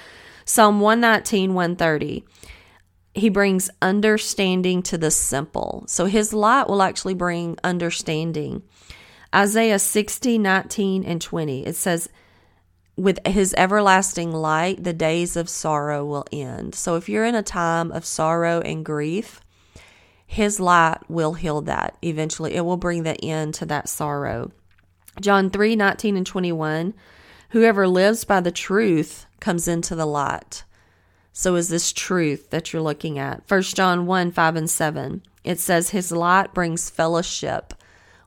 Psalm 0.44 0.80
119, 0.80 1.54
130. 1.54 2.24
He 3.14 3.28
brings 3.28 3.70
understanding 3.82 4.82
to 4.84 4.96
the 4.96 5.10
simple. 5.10 5.84
So 5.86 6.06
his 6.06 6.32
light 6.32 6.68
will 6.68 6.82
actually 6.82 7.14
bring 7.14 7.58
understanding. 7.62 8.62
Isaiah 9.34 9.78
60, 9.78 10.38
19, 10.38 11.04
and 11.04 11.20
20. 11.20 11.66
It 11.66 11.76
says, 11.76 12.08
with 12.96 13.24
his 13.26 13.54
everlasting 13.56 14.32
light, 14.32 14.84
the 14.84 14.92
days 14.92 15.36
of 15.36 15.48
sorrow 15.48 16.04
will 16.04 16.26
end. 16.32 16.74
So 16.74 16.96
if 16.96 17.08
you're 17.08 17.24
in 17.24 17.34
a 17.34 17.42
time 17.42 17.92
of 17.92 18.04
sorrow 18.04 18.60
and 18.60 18.84
grief, 18.84 19.40
his 20.26 20.60
light 20.60 20.98
will 21.08 21.34
heal 21.34 21.60
that 21.62 21.96
eventually. 22.02 22.54
It 22.54 22.64
will 22.64 22.76
bring 22.76 23.02
the 23.02 23.22
end 23.24 23.54
to 23.54 23.66
that 23.66 23.88
sorrow. 23.88 24.52
John 25.20 25.50
3 25.50 25.76
19 25.76 26.16
and 26.16 26.26
21. 26.26 26.94
Whoever 27.50 27.88
lives 27.88 28.24
by 28.24 28.40
the 28.40 28.52
truth 28.52 29.26
comes 29.40 29.66
into 29.66 29.94
the 29.94 30.06
light. 30.06 30.64
So 31.32 31.54
is 31.54 31.68
this 31.68 31.92
truth 31.92 32.50
that 32.50 32.72
you're 32.72 32.82
looking 32.82 33.18
at? 33.18 33.42
1 33.48 33.62
John 33.62 34.06
1 34.06 34.30
5 34.30 34.56
and 34.56 34.70
7. 34.70 35.22
It 35.42 35.58
says, 35.58 35.90
His 35.90 36.12
light 36.12 36.52
brings 36.52 36.90
fellowship 36.90 37.74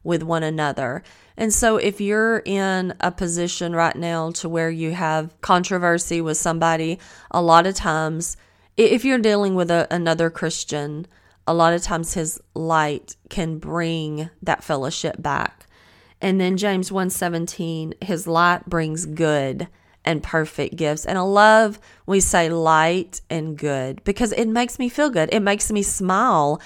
with 0.04 0.24
one 0.24 0.44
another. 0.44 1.04
And 1.38 1.54
so 1.54 1.78
if 1.78 2.00
you're 2.00 2.42
in 2.46 2.94
a 3.00 3.12
position 3.12 3.76
right 3.76 3.96
now 3.96 4.32
to 4.32 4.50
where 4.50 4.70
you 4.70 4.92
have 4.92 5.40
controversy 5.42 6.22
with 6.22 6.38
somebody, 6.38 7.00
a 7.32 7.42
lot 7.42 7.66
of 7.66 7.76
times, 7.76 8.38
if 8.78 9.04
you're 9.06 9.18
dealing 9.18 9.56
with 9.56 9.72
a, 9.72 9.88
another 9.90 10.30
Christian, 10.30 11.08
a 11.48 11.54
lot 11.54 11.74
of 11.74 11.82
times 11.82 12.14
his 12.14 12.40
light 12.54 13.16
can 13.30 13.58
bring 13.58 14.30
that 14.42 14.64
fellowship 14.64 15.22
back. 15.22 15.66
And 16.24 16.40
then 16.40 16.58
James 16.58 16.90
1:17, 16.90 18.02
his 18.02 18.26
light 18.28 18.68
brings 18.68 19.06
good 19.06 19.68
and 20.06 20.24
perfect 20.24 20.78
gifts. 20.78 21.06
And 21.06 21.18
I 21.18 21.22
love 21.22 21.80
we 22.06 22.20
say 22.20 22.50
light 22.50 23.22
and 23.30 23.58
good 23.58 24.04
because 24.06 24.32
it 24.32 24.48
makes 24.48 24.80
me 24.80 24.90
feel 24.90 25.10
good. 25.10 25.30
It 25.34 25.42
makes 25.42 25.72
me 25.72 25.84
smile 25.84 26.62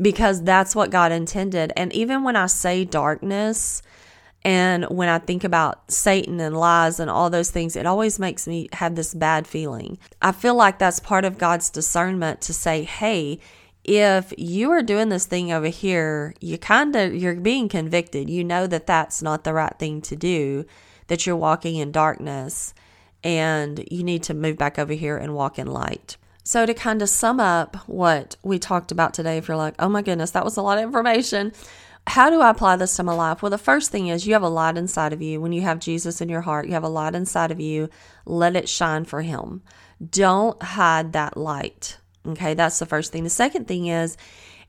because 0.00 0.42
that's 0.42 0.74
what 0.74 0.90
God 0.90 1.12
intended. 1.12 1.72
And 1.76 1.92
even 1.92 2.24
when 2.24 2.36
I 2.36 2.46
say 2.46 2.84
darkness, 2.84 3.82
and 4.44 4.84
when 4.86 5.08
I 5.08 5.18
think 5.18 5.44
about 5.44 5.92
Satan 5.92 6.40
and 6.40 6.56
lies 6.56 6.98
and 6.98 7.08
all 7.08 7.30
those 7.30 7.50
things, 7.50 7.76
it 7.76 7.86
always 7.86 8.18
makes 8.18 8.48
me 8.48 8.68
have 8.72 8.96
this 8.96 9.14
bad 9.14 9.46
feeling. 9.46 9.98
I 10.20 10.32
feel 10.32 10.56
like 10.56 10.78
that's 10.78 10.98
part 10.98 11.24
of 11.24 11.38
God's 11.38 11.70
discernment 11.70 12.40
to 12.42 12.52
say, 12.52 12.82
hey, 12.82 13.38
if 13.84 14.32
you 14.38 14.70
are 14.70 14.82
doing 14.82 15.08
this 15.08 15.26
thing 15.26 15.52
over 15.52 15.68
here, 15.68 16.34
you 16.40 16.58
kind 16.58 16.94
of 16.94 17.14
you're 17.14 17.34
being 17.34 17.68
convicted. 17.68 18.30
You 18.30 18.44
know 18.44 18.66
that 18.66 18.86
that's 18.86 19.22
not 19.22 19.44
the 19.44 19.52
right 19.52 19.76
thing 19.78 20.00
to 20.02 20.16
do, 20.16 20.64
that 21.08 21.26
you're 21.26 21.36
walking 21.36 21.76
in 21.76 21.92
darkness 21.92 22.74
and 23.24 23.84
you 23.90 24.02
need 24.02 24.22
to 24.24 24.34
move 24.34 24.58
back 24.58 24.78
over 24.78 24.92
here 24.92 25.16
and 25.16 25.34
walk 25.34 25.58
in 25.58 25.66
light. 25.66 26.16
So, 26.44 26.66
to 26.66 26.74
kind 26.74 27.02
of 27.02 27.08
sum 27.08 27.38
up 27.38 27.76
what 27.88 28.36
we 28.42 28.58
talked 28.58 28.90
about 28.90 29.14
today, 29.14 29.36
if 29.38 29.46
you're 29.46 29.56
like, 29.56 29.74
oh 29.78 29.88
my 29.88 30.02
goodness, 30.02 30.32
that 30.32 30.44
was 30.44 30.56
a 30.56 30.62
lot 30.62 30.78
of 30.78 30.84
information, 30.84 31.52
how 32.08 32.30
do 32.30 32.40
I 32.40 32.50
apply 32.50 32.76
this 32.76 32.96
to 32.96 33.04
my 33.04 33.14
life? 33.14 33.42
Well, 33.42 33.50
the 33.50 33.58
first 33.58 33.92
thing 33.92 34.08
is 34.08 34.26
you 34.26 34.32
have 34.32 34.42
a 34.42 34.48
light 34.48 34.76
inside 34.76 35.12
of 35.12 35.22
you. 35.22 35.40
When 35.40 35.52
you 35.52 35.62
have 35.62 35.78
Jesus 35.78 36.20
in 36.20 36.28
your 36.28 36.40
heart, 36.40 36.66
you 36.66 36.72
have 36.72 36.82
a 36.82 36.88
light 36.88 37.14
inside 37.14 37.52
of 37.52 37.60
you. 37.60 37.88
Let 38.26 38.56
it 38.56 38.68
shine 38.68 39.04
for 39.04 39.22
Him. 39.22 39.62
Don't 40.10 40.60
hide 40.60 41.12
that 41.12 41.36
light. 41.36 41.98
Okay, 42.26 42.54
that's 42.54 42.78
the 42.78 42.86
first 42.86 43.12
thing. 43.12 43.24
The 43.24 43.30
second 43.30 43.66
thing 43.66 43.86
is 43.86 44.16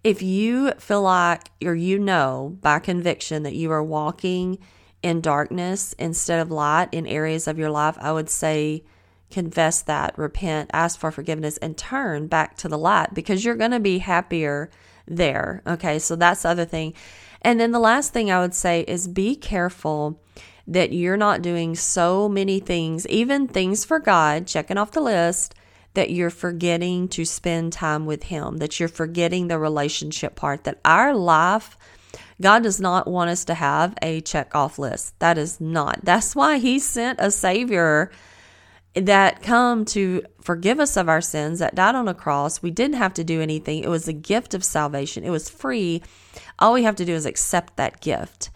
if 0.04 0.22
you 0.22 0.72
feel 0.80 1.04
like, 1.04 1.50
or 1.63 1.76
you 1.76 2.00
know 2.00 2.58
by 2.62 2.80
conviction 2.80 3.44
that 3.44 3.56
you 3.56 3.72
are 3.72 3.84
walking 3.84 4.60
in 5.02 5.22
darkness 5.22 5.94
instead 6.00 6.39
of 6.39 6.52
light 6.52 6.89
in 6.92 7.06
areas 7.06 7.48
of 7.48 7.60
your 7.60 7.70
life, 7.70 7.98
I 8.00 8.12
would 8.12 8.30
say 8.30 8.84
confess 9.32 9.82
that, 9.84 10.18
repent, 10.18 10.70
ask 10.74 11.00
for 11.00 11.12
forgiveness, 11.12 11.58
and 11.58 11.78
turn 11.78 12.28
back 12.28 12.56
to 12.58 12.68
the 12.68 12.78
light 12.78 13.13
because 13.13 13.44
you're 13.44 13.56
going 13.56 13.72
to 13.72 13.80
be 13.80 14.00
happier 14.00 14.70
there. 15.08 15.62
Okay, 15.66 16.00
so 16.00 16.16
that's 16.16 16.44
the 16.44 16.50
other 16.50 16.66
thing. 16.66 16.94
And 17.42 17.60
then 17.60 17.72
the 17.72 17.80
last 17.80 18.13
thing 18.13 18.32
I 18.32 18.39
would 18.39 18.54
say 18.54 18.82
is 18.82 19.08
be 19.08 19.36
careful 19.36 20.22
that 20.66 20.94
you're 20.94 21.18
not 21.18 21.42
doing 21.42 21.76
so 21.76 22.30
many 22.30 22.60
things, 22.60 23.06
even 23.08 23.48
things 23.48 23.84
for 23.84 24.00
God, 24.00 24.48
checking 24.48 24.78
off 24.78 24.92
the 24.92 25.02
list, 25.02 25.56
that 25.94 26.10
you're 26.10 26.30
forgetting 26.30 27.08
to 27.10 27.26
spend 27.26 27.74
time 27.74 28.06
with 28.06 28.24
Him, 28.24 28.58
that 28.58 28.80
you're 28.80 28.90
forgetting 28.90 29.48
the 29.48 29.60
relationship 29.60 30.36
part, 30.36 30.64
that 30.64 30.80
our 30.84 31.16
life. 31.16 31.78
God 32.42 32.64
does 32.64 32.80
not 32.80 33.08
want 33.08 33.30
us 33.30 33.46
to 33.46 33.54
have 33.54 33.96
a 34.02 34.20
check 34.22 34.56
off 34.56 34.80
list. 34.80 35.18
That 35.20 35.38
is 35.38 35.62
not. 35.62 36.00
That's 36.04 36.36
why 36.36 36.58
He 36.58 36.80
sent 36.80 37.20
a 37.22 37.32
Savior 37.32 38.12
that 38.96 39.42
come 39.42 39.86
to 39.86 40.24
forgive 40.42 40.80
us 40.80 40.98
of 40.98 41.10
our 41.10 41.22
sins, 41.22 41.60
that 41.60 41.76
died 41.76 41.96
on 41.96 42.08
a 42.08 42.14
cross. 42.14 42.62
We 42.62 42.72
didn't 42.72 42.98
have 42.98 43.14
to 43.16 43.24
do 43.24 43.42
anything. 43.42 43.84
It 43.84 43.90
was 43.90 44.08
a 44.08 44.14
gift 44.14 44.54
of 44.54 44.64
salvation. 44.64 45.24
It 45.24 45.32
was 45.32 45.50
free. 45.50 46.04
All 46.60 46.74
we 46.74 46.84
have 46.84 46.96
to 46.98 47.06
do 47.06 47.14
is 47.14 47.26
accept 47.26 47.78
that 47.78 48.02
gift. 48.02 48.52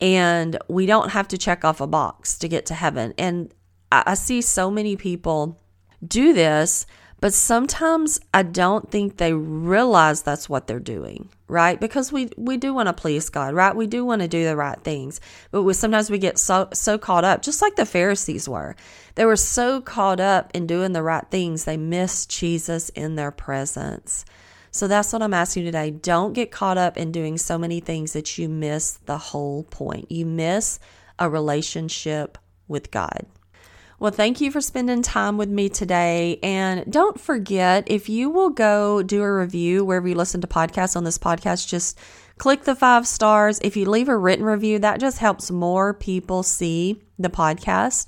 And 0.00 0.58
we 0.68 0.86
don't 0.86 1.10
have 1.10 1.28
to 1.28 1.38
check 1.38 1.64
off 1.64 1.80
a 1.80 1.86
box 1.86 2.38
to 2.38 2.48
get 2.48 2.66
to 2.66 2.74
heaven. 2.74 3.14
And 3.18 3.52
I, 3.90 4.14
see 4.14 4.42
so 4.42 4.70
many 4.70 4.96
people 4.96 5.58
do 6.06 6.32
this 6.32 6.86
but 7.20 7.34
sometimes 7.34 8.20
I 8.32 8.44
don't 8.44 8.90
think 8.90 9.16
they 9.16 9.32
realize 9.32 10.22
that's 10.22 10.48
what 10.48 10.68
they're 10.68 10.78
doing, 10.78 11.30
right? 11.48 11.80
Because 11.80 12.12
we 12.12 12.30
we 12.36 12.56
do 12.56 12.72
want 12.72 12.86
to 12.86 12.92
please 12.92 13.28
God, 13.28 13.54
right? 13.54 13.74
We 13.74 13.88
do 13.88 14.04
want 14.04 14.22
to 14.22 14.28
do 14.28 14.44
the 14.44 14.54
right 14.54 14.80
things. 14.84 15.20
But 15.50 15.64
we, 15.64 15.74
sometimes 15.74 16.10
we 16.10 16.18
get 16.18 16.38
so 16.38 16.68
so 16.72 16.96
caught 16.96 17.24
up, 17.24 17.42
just 17.42 17.60
like 17.60 17.74
the 17.74 17.86
Pharisees 17.86 18.48
were. 18.48 18.76
They 19.16 19.24
were 19.24 19.36
so 19.36 19.80
caught 19.80 20.20
up 20.20 20.52
in 20.54 20.68
doing 20.68 20.92
the 20.92 21.02
right 21.02 21.24
things, 21.28 21.64
they 21.64 21.76
missed 21.76 22.30
Jesus 22.30 22.88
in 22.90 23.16
their 23.16 23.32
presence. 23.32 24.24
So 24.70 24.86
that's 24.86 25.12
what 25.12 25.22
I'm 25.22 25.34
asking 25.34 25.64
you 25.64 25.72
today. 25.72 25.90
Don't 25.90 26.34
get 26.34 26.52
caught 26.52 26.78
up 26.78 26.96
in 26.96 27.10
doing 27.10 27.36
so 27.36 27.58
many 27.58 27.80
things 27.80 28.12
that 28.12 28.38
you 28.38 28.48
miss 28.48 28.92
the 29.06 29.18
whole 29.18 29.64
point. 29.64 30.12
You 30.12 30.24
miss 30.24 30.78
a 31.18 31.28
relationship 31.28 32.38
with 32.68 32.92
God. 32.92 33.26
Well, 34.00 34.12
thank 34.12 34.40
you 34.40 34.52
for 34.52 34.60
spending 34.60 35.02
time 35.02 35.38
with 35.38 35.48
me 35.48 35.68
today. 35.68 36.38
And 36.40 36.88
don't 36.88 37.20
forget, 37.20 37.82
if 37.88 38.08
you 38.08 38.30
will 38.30 38.50
go 38.50 39.02
do 39.02 39.24
a 39.24 39.38
review 39.38 39.84
wherever 39.84 40.06
you 40.06 40.14
listen 40.14 40.40
to 40.42 40.46
podcasts 40.46 40.94
on 40.94 41.02
this 41.02 41.18
podcast, 41.18 41.66
just 41.66 41.98
click 42.38 42.62
the 42.62 42.76
five 42.76 43.08
stars. 43.08 43.58
If 43.60 43.76
you 43.76 43.90
leave 43.90 44.08
a 44.08 44.16
written 44.16 44.44
review, 44.44 44.78
that 44.78 45.00
just 45.00 45.18
helps 45.18 45.50
more 45.50 45.94
people 45.94 46.44
see 46.44 47.02
the 47.18 47.28
podcast. 47.28 48.06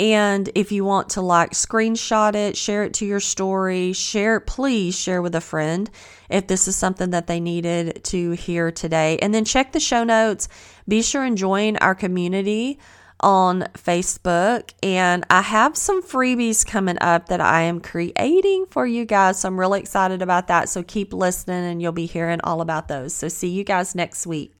And 0.00 0.50
if 0.56 0.72
you 0.72 0.84
want 0.84 1.10
to 1.10 1.20
like 1.20 1.52
screenshot 1.52 2.34
it, 2.34 2.56
share 2.56 2.82
it 2.82 2.94
to 2.94 3.06
your 3.06 3.20
story, 3.20 3.92
share 3.92 4.40
please 4.40 4.98
share 4.98 5.22
with 5.22 5.36
a 5.36 5.40
friend 5.40 5.88
if 6.28 6.48
this 6.48 6.66
is 6.66 6.74
something 6.74 7.10
that 7.10 7.28
they 7.28 7.38
needed 7.38 8.02
to 8.06 8.32
hear 8.32 8.72
today. 8.72 9.18
And 9.22 9.32
then 9.32 9.44
check 9.44 9.70
the 9.70 9.78
show 9.78 10.02
notes. 10.02 10.48
Be 10.88 11.02
sure 11.02 11.22
and 11.22 11.38
join 11.38 11.76
our 11.76 11.94
community 11.94 12.80
on 13.20 13.62
Facebook, 13.74 14.70
and 14.82 15.24
I 15.30 15.40
have 15.40 15.76
some 15.76 16.02
freebies 16.02 16.66
coming 16.66 16.98
up 17.00 17.28
that 17.28 17.40
I 17.40 17.62
am 17.62 17.80
creating 17.80 18.66
for 18.70 18.86
you 18.86 19.04
guys. 19.04 19.40
So 19.40 19.48
I'm 19.48 19.58
really 19.58 19.80
excited 19.80 20.20
about 20.20 20.48
that. 20.48 20.68
So 20.68 20.82
keep 20.82 21.12
listening, 21.12 21.64
and 21.64 21.80
you'll 21.80 21.92
be 21.92 22.06
hearing 22.06 22.40
all 22.44 22.60
about 22.60 22.88
those. 22.88 23.14
So 23.14 23.28
see 23.28 23.48
you 23.48 23.64
guys 23.64 23.94
next 23.94 24.26
week. 24.26 24.52